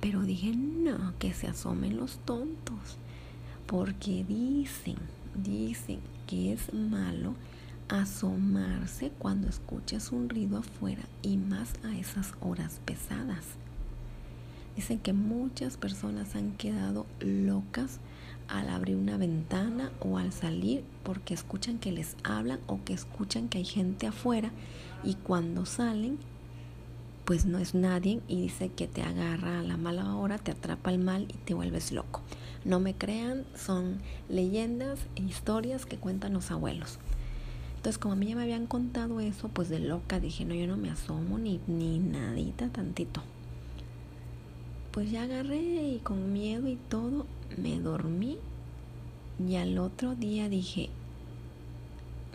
Pero 0.00 0.22
dije, 0.22 0.54
no, 0.54 1.14
que 1.18 1.32
se 1.34 1.48
asomen 1.48 1.96
los 1.96 2.18
tontos. 2.18 2.98
Porque 3.66 4.24
dicen, 4.24 4.96
dicen 5.34 6.00
que 6.26 6.52
es 6.52 6.72
malo 6.72 7.34
asomarse 7.88 9.10
cuando 9.18 9.48
escuchas 9.48 10.12
un 10.12 10.28
ruido 10.28 10.58
afuera 10.58 11.02
y 11.22 11.36
más 11.36 11.72
a 11.84 11.96
esas 11.96 12.34
horas 12.40 12.80
pesadas. 12.84 13.44
Dicen 14.76 14.98
que 15.00 15.12
muchas 15.12 15.76
personas 15.76 16.36
han 16.36 16.52
quedado 16.52 17.06
locas 17.20 17.98
al 18.46 18.68
abrir 18.68 18.96
una 18.96 19.16
ventana 19.16 19.90
o 20.00 20.18
al 20.18 20.32
salir 20.32 20.84
porque 21.02 21.34
escuchan 21.34 21.78
que 21.78 21.92
les 21.92 22.16
hablan 22.22 22.60
o 22.66 22.78
que 22.84 22.92
escuchan 22.92 23.48
que 23.48 23.58
hay 23.58 23.64
gente 23.64 24.06
afuera 24.06 24.50
y 25.02 25.14
cuando 25.14 25.66
salen 25.66 26.18
pues 27.28 27.44
no 27.44 27.58
es 27.58 27.74
nadie 27.74 28.22
y 28.26 28.40
dice 28.40 28.70
que 28.70 28.88
te 28.88 29.02
agarra 29.02 29.60
a 29.60 29.62
la 29.62 29.76
mala 29.76 30.16
hora, 30.16 30.38
te 30.38 30.52
atrapa 30.52 30.90
el 30.90 30.98
mal 30.98 31.24
y 31.28 31.34
te 31.34 31.52
vuelves 31.52 31.92
loco. 31.92 32.22
No 32.64 32.80
me 32.80 32.94
crean, 32.94 33.44
son 33.54 33.98
leyendas 34.30 34.98
e 35.14 35.24
historias 35.24 35.84
que 35.84 35.98
cuentan 35.98 36.32
los 36.32 36.50
abuelos. 36.50 36.98
Entonces, 37.76 37.98
como 37.98 38.14
a 38.14 38.16
mí 38.16 38.28
ya 38.28 38.34
me 38.34 38.44
habían 38.44 38.66
contado 38.66 39.20
eso, 39.20 39.48
pues 39.48 39.68
de 39.68 39.78
loca 39.78 40.20
dije, 40.20 40.46
no, 40.46 40.54
yo 40.54 40.66
no 40.66 40.78
me 40.78 40.88
asomo 40.88 41.36
ni, 41.38 41.60
ni 41.66 41.98
nadita 41.98 42.70
tantito. 42.70 43.22
Pues 44.90 45.10
ya 45.10 45.24
agarré 45.24 45.58
y 45.58 46.00
con 46.02 46.32
miedo 46.32 46.66
y 46.66 46.76
todo, 46.76 47.26
me 47.58 47.78
dormí 47.78 48.38
y 49.46 49.56
al 49.56 49.78
otro 49.78 50.14
día 50.14 50.48
dije, 50.48 50.88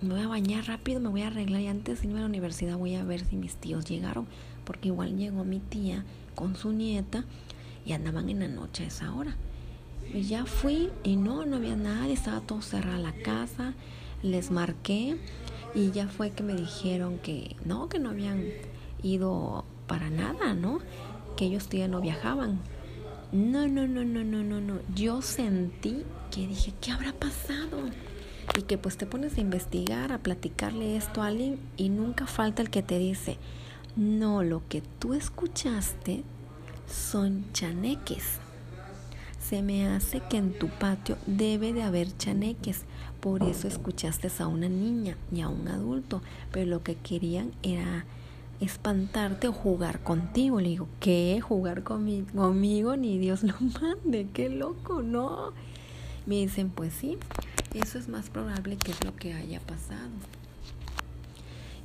me 0.03 0.13
voy 0.13 0.21
a 0.21 0.27
bañar 0.27 0.67
rápido, 0.67 0.99
me 0.99 1.10
voy 1.10 1.23
a 1.23 1.27
arreglar 1.27 1.62
y 1.62 1.67
antes 1.67 2.01
de 2.01 2.10
irme 2.10 2.19
a 2.19 2.21
la 2.21 2.27
universidad 2.27 2.77
voy 2.77 2.93
a 2.93 3.03
ver 3.03 3.25
si 3.25 3.38
mis 3.38 3.56
tíos 3.56 3.86
llegaron 3.86 4.27
porque 4.65 4.89
igual 4.89 5.17
llegó 5.17 5.43
mi 5.43 5.60
tía 5.60 6.06
con 6.36 6.56
su 6.56 6.71
nieta 6.71 7.26
y 7.86 7.93
andaban 7.93 8.30
en 8.30 8.39
la 8.39 8.47
noche 8.47 8.84
a 8.84 8.88
esa 8.88 9.13
hora. 9.13 9.36
Y 10.13 10.23
ya 10.23 10.45
fui 10.45 10.89
y 11.04 11.15
no, 11.15 11.45
no 11.45 11.58
había 11.58 11.76
nadie, 11.76 12.13
estaba 12.13 12.41
todo 12.41 12.62
cerrada 12.62 12.99
la 12.99 13.13
casa, 13.13 13.73
les 14.21 14.52
marqué 14.52 15.17
y 15.76 15.91
ya 15.91 16.08
fue 16.08 16.32
que 16.32 16.43
me 16.43 16.54
dijeron 16.54 17.17
que 17.19 17.56
no, 17.65 17.89
que 17.89 17.99
no 17.99 18.10
habían 18.10 18.43
ido 19.02 19.65
para 19.88 20.10
nada, 20.10 20.54
¿no? 20.54 20.80
Que 21.36 21.45
ellos 21.45 21.65
todavía 21.65 21.88
no 21.88 22.02
viajaban. 22.02 22.60
No, 23.32 23.67
no, 23.67 23.88
no, 23.88 24.06
no, 24.06 24.23
no, 24.23 24.43
no, 24.43 24.62
no. 24.62 24.80
Yo 24.93 25.21
sentí 25.21 26.04
que 26.32 26.47
dije, 26.47 26.73
¿qué 26.80 26.91
habrá 26.91 27.13
pasado? 27.13 27.80
Y 28.58 28.62
que 28.63 28.78
pues 28.78 28.97
te 28.97 29.08
pones 29.08 29.38
a 29.38 29.41
investigar, 29.41 30.12
a 30.12 30.19
platicarle 30.19 30.95
esto 30.95 31.21
a 31.21 31.28
alguien 31.28 31.60
y 31.76 31.89
nunca 31.89 32.28
falta 32.28 32.62
el 32.62 32.69
que 32.69 32.84
te 32.84 32.99
dice, 32.99 33.38
no, 33.95 34.43
lo 34.43 34.62
que 34.67 34.82
tú 34.99 35.13
escuchaste 35.13 36.23
son 36.88 37.45
chaneques. 37.53 38.39
Se 39.39 39.62
me 39.62 39.88
hace 39.88 40.21
que 40.21 40.38
en 40.38 40.58
tu 40.58 40.67
patio 40.67 41.17
debe 41.27 41.73
de 41.73 41.84
haber 41.84 42.15
chaneques. 42.17 42.86
Por 43.19 43.43
eso 43.43 43.67
escuchaste 43.67 44.29
a 44.39 44.47
una 44.47 44.67
niña 44.67 45.17
y 45.32 45.41
a 45.41 45.49
un 45.49 45.67
adulto. 45.67 46.21
Pero 46.51 46.65
lo 46.65 46.84
que 46.84 46.95
querían 46.95 47.51
era 47.62 48.06
espantarte 48.60 49.47
o 49.47 49.53
jugar 49.53 50.01
contigo. 50.01 50.59
Le 50.59 50.70
digo, 50.70 50.88
¿qué? 50.99 51.39
¿Jugar 51.41 51.84
conmigo? 51.84 52.28
conmigo? 52.34 52.95
Ni 52.95 53.18
Dios 53.18 53.43
lo 53.43 53.53
mande. 53.82 54.28
¡Qué 54.34 54.49
loco! 54.49 55.01
No. 55.01 55.51
Me 56.26 56.36
dicen, 56.36 56.70
pues 56.70 56.93
sí, 56.93 57.18
eso 57.74 57.99
es 57.99 58.07
más 58.07 58.30
probable 58.30 58.78
que 58.78 58.91
es 58.91 59.03
lo 59.03 59.15
que 59.15 59.34
haya 59.34 59.59
pasado. 59.59 60.09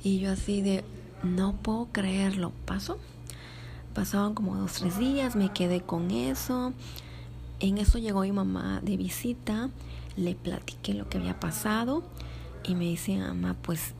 Y 0.01 0.19
yo 0.19 0.31
así 0.31 0.61
de, 0.61 0.83
no 1.23 1.53
puedo 1.53 1.87
creerlo. 1.91 2.51
Pasó. 2.65 2.97
Pasaban 3.93 4.33
como 4.33 4.55
dos, 4.55 4.73
tres 4.73 4.97
días, 4.97 5.35
me 5.35 5.51
quedé 5.51 5.81
con 5.81 6.11
eso. 6.11 6.73
En 7.59 7.77
eso 7.77 7.97
llegó 7.97 8.21
mi 8.21 8.31
mamá 8.31 8.79
de 8.81 8.95
visita, 8.95 9.69
le 10.15 10.35
platiqué 10.35 10.93
lo 10.93 11.09
que 11.09 11.17
había 11.17 11.39
pasado 11.39 12.03
y 12.63 12.75
me 12.75 12.85
dice, 12.85 13.17
mamá, 13.17 13.57
pues 13.61 13.93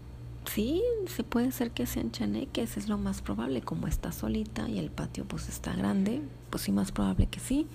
sí, 0.46 0.82
se 1.08 1.24
puede 1.24 1.52
ser 1.52 1.72
que 1.72 1.86
sean 1.86 2.12
chaneques, 2.12 2.78
es 2.78 2.88
lo 2.88 2.98
más 2.98 3.22
probable, 3.22 3.62
como 3.62 3.88
está 3.88 4.12
solita 4.12 4.70
y 4.70 4.80
el 4.80 4.92
patio 4.92 5.26
pues 5.26 5.50
está 5.50 5.74
grande, 5.74 6.22
pues 6.50 6.64
sí, 6.64 6.72
más 6.72 6.92
probable 6.92 7.28
que 7.28 7.40
sí, 7.40 7.68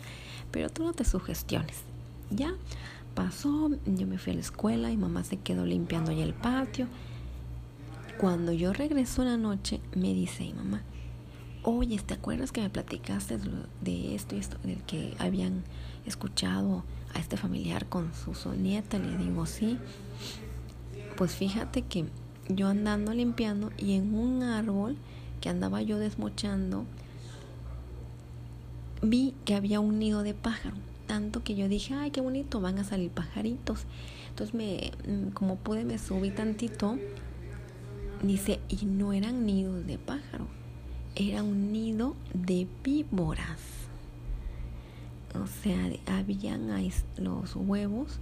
pero 0.51 0.71
tú 0.71 0.85
no 0.85 0.93
te 0.93 1.05
sugestiones. 1.05 1.83
Ya 2.31 2.55
pasó, 3.15 3.71
yo 3.85 4.07
me 4.07 4.19
fui 4.19 4.33
a 4.33 4.37
la 4.37 4.41
escuela 4.41 4.91
y 4.91 4.97
mamá 4.97 5.25
se 5.25 5.37
quedó 5.37 5.67
limpiando 5.67 6.13
ya 6.13 6.25
el 6.25 6.35
patio 6.35 6.87
cuando 8.19 8.53
yo 8.53 8.73
regreso 8.73 9.25
la 9.25 9.37
noche, 9.37 9.81
me 9.95 10.15
dice 10.15 10.45
mi 10.45 10.53
mamá, 10.55 10.83
oye, 11.63 11.99
¿te 11.99 12.15
acuerdas 12.15 12.53
que 12.53 12.61
me 12.61 12.71
platicaste 12.71 13.39
de 13.81 14.15
esto 14.15 14.37
y 14.37 14.39
esto, 14.39 14.59
del 14.63 14.83
que 14.83 15.15
habían 15.19 15.65
escuchado 16.07 16.85
a 17.15 17.19
este 17.19 17.37
familiar 17.37 17.87
con 17.87 18.13
su, 18.15 18.53
nieta? 18.55 18.99
Le 18.99 19.17
digo, 19.17 19.47
sí. 19.47 19.79
Pues 21.17 21.33
fíjate 21.35 21.83
que 21.83 22.05
yo 22.49 22.69
andando 22.69 23.15
limpiando 23.15 23.71
y 23.79 23.95
en 23.95 24.15
un 24.15 24.43
árbol 24.43 24.97
que 25.41 25.49
andaba 25.49 25.83
yo 25.83 25.99
desmochando, 25.99 26.85
vi 29.03 29.35
que 29.45 29.55
había 29.55 29.81
un 29.81 29.99
nido 29.99 30.23
de 30.23 30.35
pájaro. 30.35 30.77
Tanto 31.07 31.43
que 31.43 31.55
yo 31.55 31.69
dije, 31.69 31.95
ay, 31.95 32.11
qué 32.11 32.21
bonito, 32.21 32.61
van 32.61 32.79
a 32.79 32.85
salir 32.85 33.11
pajaritos. 33.11 33.85
Entonces, 34.31 34.55
me, 34.55 34.93
mm, 35.07 35.31
como 35.31 35.57
pude, 35.57 35.85
me 35.85 35.99
subí 35.99 36.31
tantito. 36.31 36.99
Dice, 38.25 38.59
y 38.71 38.87
no 38.87 39.13
eran 39.13 39.45
nidos 39.45 39.87
de 39.87 39.99
pájaro, 39.99 40.47
era 41.15 41.43
un 41.43 41.73
nido 41.73 42.17
de 42.33 42.67
víboras. 42.83 43.61
O 45.35 45.47
sea, 45.47 45.91
habían 46.07 46.71
los 47.19 47.55
huevos 47.55 48.21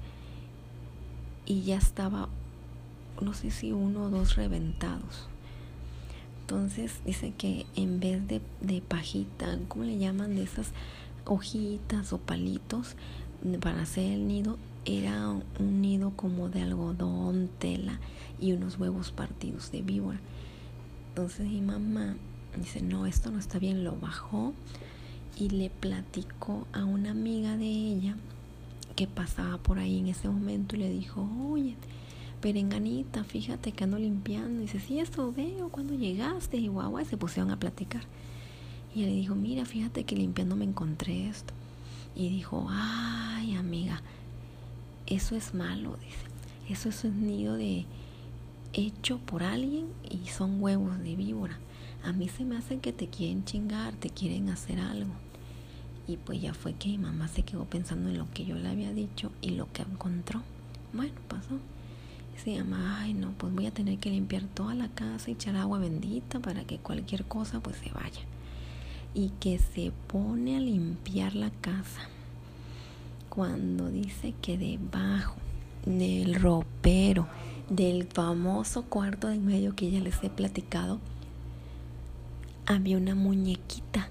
y 1.46 1.62
ya 1.62 1.76
estaba, 1.76 2.28
no 3.20 3.32
sé 3.32 3.52
si 3.52 3.70
uno 3.70 4.06
o 4.06 4.10
dos 4.10 4.34
reventados. 4.34 5.28
Entonces 6.40 7.00
dice 7.06 7.32
que 7.38 7.66
en 7.76 8.00
vez 8.00 8.26
de, 8.26 8.40
de 8.60 8.80
pajita, 8.80 9.56
¿cómo 9.68 9.84
le 9.84 9.98
llaman? 9.98 10.34
De 10.34 10.42
esas 10.42 10.72
hojitas 11.26 12.12
o 12.12 12.18
palitos 12.18 12.96
para 13.60 13.82
hacer 13.82 14.10
el 14.10 14.26
nido, 14.26 14.58
era 14.84 15.28
un 15.58 15.80
nido 15.80 16.12
como 16.16 16.48
de 16.48 16.62
algodón, 16.62 17.50
tela 17.58 18.00
y 18.40 18.52
unos 18.52 18.78
huevos 18.78 19.12
partidos 19.12 19.70
de 19.70 19.82
víbora. 19.82 20.20
Entonces 21.08 21.46
mi 21.46 21.60
mamá 21.60 22.16
dice, 22.56 22.82
no, 22.82 23.06
esto 23.06 23.30
no 23.30 23.38
está 23.38 23.58
bien, 23.58 23.84
lo 23.84 23.96
bajó 23.96 24.52
y 25.38 25.50
le 25.50 25.70
platicó 25.70 26.66
a 26.72 26.84
una 26.84 27.10
amiga 27.10 27.56
de 27.56 27.66
ella 27.66 28.16
que 28.96 29.06
pasaba 29.06 29.58
por 29.58 29.78
ahí 29.78 29.98
en 29.98 30.08
ese 30.08 30.28
momento 30.28 30.76
y 30.76 30.80
le 30.80 30.90
dijo, 30.90 31.28
oye, 31.50 31.76
Perenganita, 32.42 33.22
fíjate 33.22 33.70
que 33.70 33.84
ando 33.84 33.98
limpiando. 33.98 34.58
Y 34.58 34.62
dice, 34.62 34.80
sí, 34.80 34.98
eso 34.98 35.32
veo 35.32 35.68
cuando 35.68 35.94
llegaste. 35.94 36.56
Y 36.56 36.66
guau, 36.66 37.02
se 37.04 37.16
pusieron 37.16 37.52
a 37.52 37.58
platicar. 37.58 38.02
Y 38.94 39.04
le 39.04 39.12
dijo, 39.12 39.36
mira, 39.36 39.64
fíjate 39.64 40.02
que 40.02 40.16
limpiando 40.16 40.56
me 40.56 40.64
encontré 40.64 41.28
esto. 41.28 41.54
Y 42.16 42.28
dijo, 42.30 42.66
ay, 42.68 43.54
amiga, 43.54 44.02
eso 45.14 45.36
es 45.36 45.54
malo, 45.54 45.96
dice. 45.96 46.72
Eso 46.72 46.88
es 46.88 47.04
un 47.04 47.26
nido 47.26 47.54
de 47.54 47.84
hecho 48.72 49.18
por 49.18 49.42
alguien 49.42 49.86
y 50.08 50.28
son 50.28 50.62
huevos 50.62 50.98
de 51.00 51.16
víbora. 51.16 51.58
A 52.02 52.12
mí 52.12 52.28
se 52.28 52.44
me 52.44 52.56
hace 52.56 52.78
que 52.78 52.92
te 52.92 53.08
quieren 53.08 53.44
chingar, 53.44 53.94
te 53.94 54.10
quieren 54.10 54.48
hacer 54.48 54.80
algo. 54.80 55.12
Y 56.08 56.16
pues 56.16 56.40
ya 56.40 56.54
fue 56.54 56.72
que 56.74 56.88
mi 56.88 56.98
mamá 56.98 57.28
se 57.28 57.42
quedó 57.42 57.64
pensando 57.64 58.08
en 58.08 58.18
lo 58.18 58.30
que 58.32 58.44
yo 58.44 58.56
le 58.56 58.68
había 58.68 58.92
dicho 58.92 59.30
y 59.40 59.50
lo 59.50 59.70
que 59.72 59.82
encontró. 59.82 60.42
Bueno, 60.92 61.14
pasó 61.28 61.58
se 62.42 62.54
llama, 62.54 62.98
ay 63.00 63.14
no, 63.14 63.32
pues 63.32 63.54
voy 63.54 63.66
a 63.66 63.70
tener 63.70 63.98
que 63.98 64.10
limpiar 64.10 64.42
toda 64.42 64.74
la 64.74 64.88
casa 64.88 65.30
y 65.30 65.34
echar 65.34 65.54
agua 65.54 65.78
bendita 65.78 66.40
para 66.40 66.64
que 66.64 66.78
cualquier 66.78 67.24
cosa 67.24 67.60
pues 67.60 67.76
se 67.76 67.90
vaya. 67.92 68.22
Y 69.14 69.28
que 69.40 69.58
se 69.58 69.92
pone 70.08 70.56
a 70.56 70.60
limpiar 70.60 71.34
la 71.34 71.50
casa 71.50 72.08
cuando 73.34 73.88
dice 73.88 74.34
que 74.42 74.58
debajo 74.58 75.36
del 75.86 76.34
ropero 76.34 77.26
del 77.70 78.04
famoso 78.04 78.82
cuarto 78.82 79.28
de 79.28 79.38
medio 79.38 79.74
que 79.74 79.90
ya 79.90 80.00
les 80.00 80.22
he 80.22 80.28
platicado, 80.28 81.00
había 82.66 82.98
una 82.98 83.14
muñequita 83.14 84.10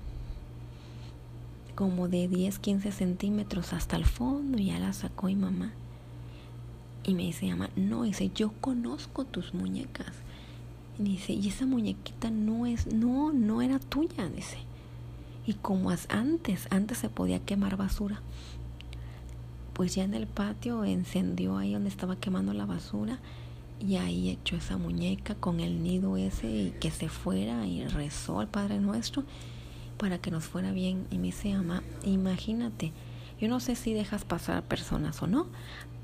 como 1.76 2.08
de 2.08 2.28
10, 2.28 2.58
15 2.58 2.92
centímetros 2.92 3.74
hasta 3.74 3.96
el 3.96 4.06
fondo 4.06 4.58
y 4.58 4.66
ya 4.66 4.80
la 4.80 4.92
sacó 4.92 5.28
mi 5.28 5.36
mamá. 5.36 5.72
Y 7.04 7.14
me 7.14 7.22
dice, 7.22 7.48
mamá, 7.52 7.70
no, 7.76 8.02
dice, 8.02 8.32
yo 8.34 8.52
conozco 8.60 9.26
tus 9.26 9.54
muñecas. 9.54 10.14
Y 10.98 11.04
dice, 11.04 11.34
y 11.34 11.48
esa 11.48 11.68
muñequita 11.68 12.32
no 12.32 12.66
es, 12.66 12.88
no, 12.88 13.32
no 13.32 13.62
era 13.62 13.78
tuya, 13.78 14.28
dice. 14.36 14.58
Y 15.46 15.54
como 15.54 15.92
antes, 16.10 16.68
antes 16.72 16.98
se 16.98 17.10
podía 17.10 17.38
quemar 17.38 17.78
basura, 17.78 18.20
pues 19.82 19.96
ya 19.96 20.04
en 20.04 20.14
el 20.14 20.28
patio 20.28 20.86
encendió 20.86 21.58
ahí 21.58 21.74
donde 21.74 21.90
estaba 21.90 22.16
quemando 22.16 22.54
la 22.54 22.68
basura 22.68 23.18
y 23.80 23.96
ahí 23.96 24.30
echó 24.30 24.56
esa 24.56 24.78
muñeca 24.78 25.34
con 25.34 25.60
el 25.60 25.82
nido 25.82 26.18
ese 26.18 26.46
y 26.46 26.76
que 26.80 26.92
se 26.92 27.10
fuera 27.10 27.66
y 27.66 27.84
rezó 27.88 28.42
al 28.42 28.48
Padre 28.48 28.80
Nuestro 28.80 29.24
para 29.98 30.20
que 30.20 30.30
nos 30.30 30.44
fuera 30.44 30.72
bien. 30.72 31.08
Y 31.10 31.18
me 31.18 31.24
dice, 31.24 31.56
mamá, 31.56 31.82
imagínate, 32.04 32.94
yo 33.40 33.48
no 33.48 33.60
sé 33.60 33.76
si 33.76 33.96
dejas 33.96 34.24
pasar 34.24 34.62
personas 34.62 35.20
o 35.24 35.26
no, 35.26 35.48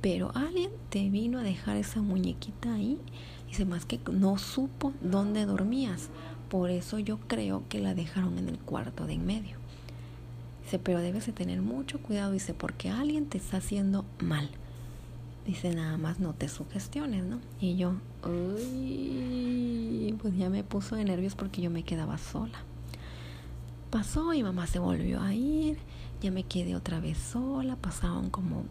pero 0.02 0.32
alguien 0.34 0.72
te 0.90 1.08
vino 1.12 1.38
a 1.38 1.44
dejar 1.44 1.78
esa 1.78 2.02
muñequita 2.02 2.74
ahí. 2.74 2.98
Dice, 3.48 3.64
más 3.66 3.86
que 3.86 4.00
no 4.12 4.40
supo 4.40 4.92
dónde 5.02 5.46
dormías. 5.46 6.10
Por 6.50 6.72
eso 6.72 6.98
yo 6.98 7.20
creo 7.28 7.64
que 7.70 7.80
la 7.80 7.94
dejaron 7.94 8.40
en 8.40 8.50
el 8.50 8.58
cuarto 8.58 9.06
de 9.06 9.14
en 9.14 9.26
medio. 9.28 9.67
Dice, 10.68 10.80
pero 10.80 11.00
debes 11.00 11.26
de 11.26 11.32
tener 11.32 11.62
mucho 11.62 12.02
cuidado. 12.02 12.34
Dice, 12.34 12.54
porque 12.54 12.90
alguien 12.90 13.28
te 13.28 13.38
está 13.38 13.56
haciendo 13.56 14.04
mal. 14.20 14.50
Dice, 15.46 15.74
nada 15.74 15.98
más 15.98 16.20
no 16.20 16.34
te 16.34 16.50
sugestiones, 16.50 17.24
¿no? 17.24 17.40
Y 17.62 17.78
yo, 17.78 17.94
uy, 18.26 20.14
pues 20.22 20.36
ya 20.36 20.50
me 20.50 20.66
puso 20.66 20.98
de 20.98 21.06
nervios 21.06 21.36
porque 21.36 21.62
yo 21.62 21.70
me 21.70 21.84
quedaba 21.84 22.18
sola. 22.18 22.58
Pasó 23.92 24.34
y 24.34 24.44
mamá 24.44 24.68
se 24.68 24.80
volvió 24.80 25.22
a 25.22 25.34
ir. 25.34 25.78
Ya 26.22 26.32
me 26.32 26.44
quedé 26.44 26.76
otra 26.76 27.00
vez 27.00 27.18
sola. 27.18 27.78
Pasaron 27.78 28.30
como 28.30 28.66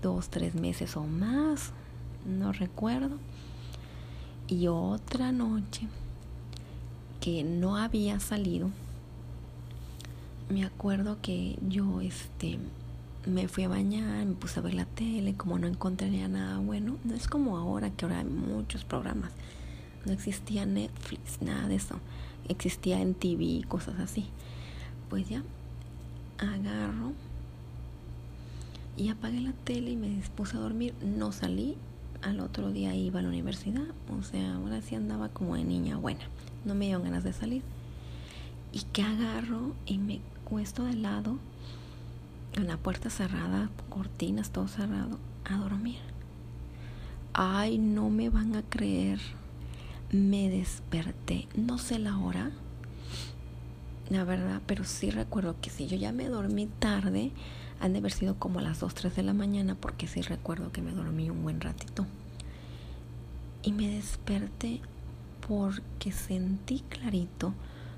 dos, 0.00 0.28
tres 0.28 0.54
meses 0.54 0.96
o 0.96 1.02
más, 1.02 1.72
no 2.24 2.52
recuerdo. 2.52 3.16
Y 4.46 4.68
otra 4.68 5.32
noche 5.32 5.88
que 7.20 7.42
no 7.42 7.76
había 7.76 8.20
salido, 8.20 8.70
me 10.52 10.64
acuerdo 10.64 11.18
que 11.22 11.58
yo 11.66 12.00
este 12.00 12.58
me 13.26 13.48
fui 13.48 13.64
a 13.64 13.68
bañar, 13.68 14.26
me 14.26 14.34
puse 14.34 14.60
a 14.60 14.62
ver 14.62 14.74
la 14.74 14.84
tele, 14.84 15.34
como 15.34 15.58
no 15.58 15.66
encontraría 15.66 16.28
nada 16.28 16.58
bueno, 16.58 16.96
no 17.04 17.14
es 17.14 17.26
como 17.26 17.56
ahora 17.56 17.90
que 17.90 18.04
ahora 18.04 18.18
hay 18.18 18.24
muchos 18.24 18.84
programas. 18.84 19.30
No 20.04 20.12
existía 20.12 20.66
Netflix, 20.66 21.40
nada 21.40 21.68
de 21.68 21.76
eso. 21.76 22.00
Existía 22.48 23.00
en 23.00 23.14
TV, 23.14 23.64
cosas 23.68 23.98
así. 24.00 24.26
Pues 25.08 25.28
ya 25.28 25.42
agarro 26.38 27.12
y 28.96 29.08
apagué 29.08 29.40
la 29.40 29.52
tele 29.52 29.92
y 29.92 29.96
me 29.96 30.08
dispuse 30.08 30.56
a 30.56 30.60
dormir. 30.60 30.94
No 31.02 31.32
salí. 31.32 31.76
Al 32.20 32.40
otro 32.40 32.70
día 32.70 32.94
iba 32.94 33.20
a 33.20 33.22
la 33.22 33.28
universidad. 33.28 33.86
O 34.16 34.22
sea, 34.22 34.54
ahora 34.56 34.82
sí 34.82 34.94
andaba 34.94 35.28
como 35.28 35.56
de 35.56 35.64
niña 35.64 35.96
buena. 35.96 36.24
No 36.64 36.74
me 36.74 36.86
dieron 36.86 37.04
ganas 37.04 37.24
de 37.24 37.32
salir. 37.32 37.62
Y 38.72 38.80
que 38.92 39.02
agarro 39.02 39.74
y 39.86 39.98
me 39.98 40.20
cuesto 40.52 40.84
de 40.84 40.92
lado, 40.92 41.38
con 42.54 42.66
la 42.66 42.76
puerta 42.76 43.08
cerrada, 43.08 43.70
cortinas, 43.88 44.50
todo 44.50 44.68
cerrado, 44.68 45.18
a 45.46 45.56
dormir. 45.56 46.00
Ay, 47.32 47.78
no 47.78 48.10
me 48.10 48.28
van 48.28 48.54
a 48.54 48.62
creer. 48.62 49.18
Me 50.10 50.50
desperté. 50.50 51.48
No 51.56 51.78
sé 51.78 51.98
la 51.98 52.18
hora. 52.18 52.50
La 54.10 54.24
verdad, 54.24 54.60
pero 54.66 54.84
sí 54.84 55.10
recuerdo 55.10 55.56
que 55.62 55.70
si 55.70 55.86
yo 55.86 55.96
ya 55.96 56.12
me 56.12 56.28
dormí 56.28 56.66
tarde, 56.66 57.32
han 57.80 57.94
de 57.94 58.00
haber 58.00 58.12
sido 58.12 58.38
como 58.38 58.60
las 58.60 58.80
2, 58.80 58.92
3 58.92 59.16
de 59.16 59.22
la 59.22 59.32
mañana 59.32 59.74
porque 59.74 60.06
sí 60.06 60.20
recuerdo 60.20 60.70
que 60.70 60.82
me 60.82 60.92
dormí 60.92 61.30
un 61.30 61.42
buen 61.42 61.62
ratito. 61.62 62.04
Y 63.62 63.72
me 63.72 63.88
desperté 63.88 64.82
porque 65.48 66.12
sentí 66.12 66.80
clarito 66.90 67.54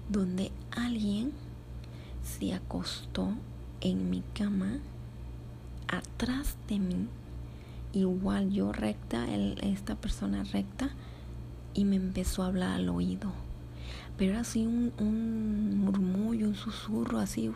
donde 0.08 0.52
alguien 0.70 1.32
se 2.24 2.54
acostó 2.54 3.28
en 3.80 4.10
mi 4.10 4.22
cama 4.34 4.78
atrás 5.88 6.56
de 6.68 6.78
mí. 6.78 7.06
Igual 7.92 8.50
yo 8.50 8.72
recta, 8.72 9.26
esta 9.62 9.94
persona 9.94 10.42
recta, 10.42 10.90
y 11.74 11.84
me 11.84 11.96
empezó 11.96 12.42
a 12.42 12.46
hablar 12.46 12.72
al 12.72 12.88
oído. 12.88 13.32
Pero 14.16 14.32
era 14.32 14.40
así 14.40 14.66
un, 14.66 14.92
un 14.98 15.78
murmullo, 15.78 16.48
un 16.48 16.54
susurro, 16.54 17.18
así, 17.18 17.52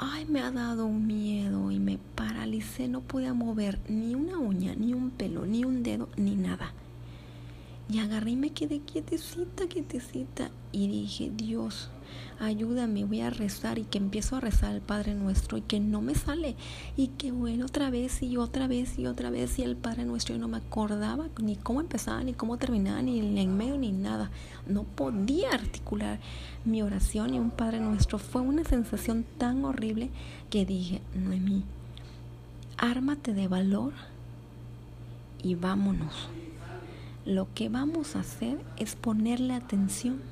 Ay, 0.00 0.26
me 0.26 0.40
ha 0.40 0.50
dado 0.50 0.86
un 0.86 1.06
miedo 1.06 1.70
y 1.70 1.80
me 1.80 1.98
paralicé, 2.14 2.88
no 2.88 3.00
podía 3.00 3.34
mover 3.34 3.80
ni 3.88 4.14
una 4.14 4.38
uña, 4.38 4.74
ni 4.76 4.94
un 4.94 5.10
pelo, 5.10 5.44
ni 5.44 5.64
un 5.64 5.82
dedo, 5.82 6.08
ni 6.16 6.36
nada. 6.36 6.72
Y 7.90 8.00
agarré 8.00 8.32
y 8.32 8.36
me 8.36 8.50
quedé 8.50 8.80
quietecita, 8.80 9.66
quietecita. 9.66 10.50
Y 10.72 10.88
dije, 10.88 11.32
Dios, 11.34 11.88
ayúdame, 12.38 13.04
voy 13.04 13.22
a 13.22 13.30
rezar. 13.30 13.78
Y 13.78 13.84
que 13.84 13.96
empiezo 13.96 14.36
a 14.36 14.40
rezar 14.40 14.72
al 14.72 14.82
Padre 14.82 15.14
Nuestro 15.14 15.56
y 15.56 15.62
que 15.62 15.80
no 15.80 16.02
me 16.02 16.14
sale. 16.14 16.54
Y 16.98 17.08
que 17.08 17.32
bueno, 17.32 17.64
otra 17.64 17.88
vez 17.88 18.22
y 18.22 18.36
otra 18.36 18.68
vez 18.68 18.98
y 18.98 19.06
otra 19.06 19.30
vez. 19.30 19.58
Y 19.58 19.62
el 19.62 19.74
Padre 19.74 20.04
Nuestro 20.04 20.34
yo 20.34 20.40
no 20.40 20.48
me 20.48 20.58
acordaba 20.58 21.28
ni 21.40 21.56
cómo 21.56 21.80
empezaba, 21.80 22.22
ni 22.22 22.34
cómo 22.34 22.58
terminaba, 22.58 23.00
ni 23.00 23.20
en 23.40 23.56
medio, 23.56 23.78
ni 23.78 23.90
nada. 23.90 24.30
No 24.66 24.84
podía 24.84 25.50
articular 25.52 26.20
mi 26.66 26.82
oración 26.82 27.32
y 27.32 27.38
un 27.38 27.50
Padre 27.50 27.80
Nuestro. 27.80 28.18
Fue 28.18 28.42
una 28.42 28.64
sensación 28.64 29.24
tan 29.38 29.64
horrible 29.64 30.10
que 30.50 30.66
dije, 30.66 31.00
Noemí, 31.14 31.64
ármate 32.76 33.32
de 33.32 33.48
valor 33.48 33.94
y 35.42 35.54
vámonos. 35.54 36.28
Lo 37.28 37.52
que 37.52 37.68
vamos 37.68 38.16
a 38.16 38.20
hacer 38.20 38.56
es 38.78 38.96
ponerle 38.96 39.52
atención 39.52 40.22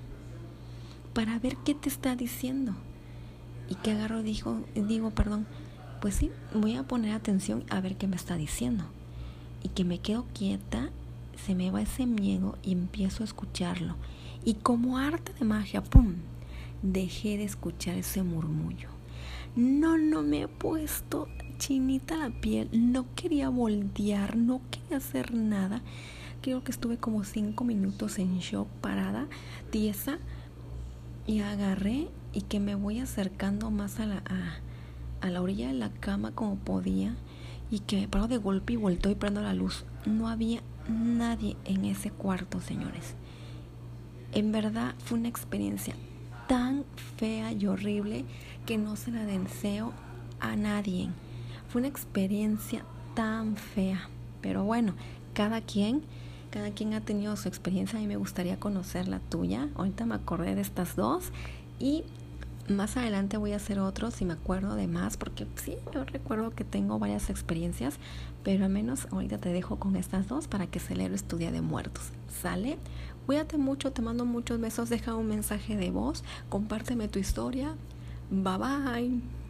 para 1.12 1.38
ver 1.38 1.58
qué 1.58 1.74
te 1.74 1.90
está 1.90 2.16
diciendo. 2.16 2.72
Y 3.68 3.74
que 3.74 3.90
agarro 3.90 4.22
dijo, 4.22 4.62
digo, 4.74 5.10
perdón, 5.10 5.46
pues 6.00 6.14
sí, 6.14 6.30
voy 6.54 6.74
a 6.76 6.84
poner 6.84 7.12
atención 7.12 7.64
a 7.68 7.82
ver 7.82 7.98
qué 7.98 8.06
me 8.06 8.16
está 8.16 8.36
diciendo. 8.36 8.84
Y 9.62 9.68
que 9.68 9.84
me 9.84 9.98
quedo 9.98 10.24
quieta, 10.32 10.88
se 11.44 11.54
me 11.54 11.70
va 11.70 11.82
ese 11.82 12.06
miedo 12.06 12.56
y 12.62 12.72
empiezo 12.72 13.22
a 13.22 13.26
escucharlo. 13.26 13.96
Y 14.42 14.54
como 14.54 14.96
arte 14.96 15.34
de 15.34 15.44
magia, 15.44 15.84
¡pum! 15.84 16.14
Dejé 16.80 17.36
de 17.36 17.44
escuchar 17.44 17.98
ese 17.98 18.22
murmullo. 18.22 18.88
No, 19.54 19.98
no 19.98 20.22
me 20.22 20.44
he 20.44 20.48
puesto 20.48 21.28
chinita 21.58 22.16
la 22.16 22.30
piel, 22.30 22.70
no 22.72 23.04
quería 23.14 23.50
voltear, 23.50 24.36
no 24.36 24.62
quería 24.70 24.96
hacer 24.96 25.34
nada. 25.34 25.82
Creo 26.42 26.62
que 26.62 26.70
estuve 26.70 26.96
como 26.98 27.24
cinco 27.24 27.64
minutos 27.64 28.18
en 28.18 28.38
shock, 28.38 28.68
parada, 28.80 29.26
tiesa, 29.70 30.18
y 31.26 31.40
agarré 31.40 32.08
y 32.32 32.42
que 32.42 32.60
me 32.60 32.74
voy 32.74 33.00
acercando 33.00 33.70
más 33.70 33.98
a 33.98 34.06
la, 34.06 34.22
a, 35.20 35.30
la 35.30 35.42
orilla 35.42 35.68
de 35.68 35.74
la 35.74 35.90
cama 35.90 36.30
como 36.32 36.56
podía 36.56 37.16
y 37.70 37.80
que 37.80 37.96
me 38.00 38.08
paro 38.08 38.28
de 38.28 38.36
golpe 38.36 38.74
y 38.74 38.76
vuelto 38.76 39.10
y 39.10 39.16
prendo 39.16 39.42
la 39.42 39.54
luz. 39.54 39.84
No 40.04 40.28
había 40.28 40.62
nadie 40.88 41.56
en 41.64 41.84
ese 41.84 42.10
cuarto, 42.10 42.60
señores. 42.60 43.14
En 44.32 44.52
verdad 44.52 44.94
fue 44.98 45.18
una 45.18 45.28
experiencia 45.28 45.94
tan 46.46 46.84
fea 47.16 47.52
y 47.52 47.66
horrible 47.66 48.24
que 48.66 48.78
no 48.78 48.94
se 48.96 49.10
la 49.10 49.24
deseo 49.24 49.92
a 50.40 50.54
nadie. 50.56 51.08
Fue 51.68 51.80
una 51.80 51.88
experiencia 51.88 52.84
tan 53.14 53.56
fea. 53.56 54.08
Pero 54.40 54.64
bueno, 54.64 54.94
cada 55.32 55.60
quien, 55.60 56.02
cada 56.56 56.70
quien 56.70 56.94
ha 56.94 57.02
tenido 57.02 57.36
su 57.36 57.48
experiencia. 57.48 57.98
Mí 57.98 58.06
me 58.06 58.16
gustaría 58.16 58.58
conocer 58.58 59.08
la 59.08 59.18
tuya. 59.18 59.68
Ahorita 59.74 60.06
me 60.06 60.14
acordé 60.14 60.54
de 60.54 60.62
estas 60.62 60.96
dos. 60.96 61.24
Y 61.78 62.02
más 62.66 62.96
adelante 62.96 63.36
voy 63.36 63.52
a 63.52 63.56
hacer 63.56 63.78
otros 63.78 64.14
si 64.14 64.24
me 64.24 64.32
acuerdo 64.32 64.74
de 64.74 64.86
más, 64.86 65.18
porque 65.18 65.46
sí, 65.56 65.76
yo 65.92 66.04
recuerdo 66.06 66.52
que 66.52 66.64
tengo 66.64 66.98
varias 66.98 67.28
experiencias, 67.28 67.98
pero 68.42 68.64
al 68.64 68.70
menos 68.70 69.06
ahorita 69.10 69.36
te 69.36 69.50
dejo 69.50 69.78
con 69.78 69.96
estas 69.96 70.28
dos 70.28 70.48
para 70.48 70.66
que 70.66 70.80
celebres 70.80 71.24
tu 71.24 71.36
Día 71.36 71.52
de 71.52 71.60
Muertos. 71.60 72.04
¿Sale? 72.40 72.78
Cuídate 73.26 73.58
mucho, 73.58 73.92
te 73.92 74.00
mando 74.00 74.24
muchos 74.24 74.58
besos, 74.58 74.88
deja 74.88 75.14
un 75.14 75.28
mensaje 75.28 75.76
de 75.76 75.90
voz, 75.90 76.24
compárteme 76.48 77.06
tu 77.06 77.18
historia. 77.18 77.74
Bye 78.30 78.56
bye. 78.56 79.45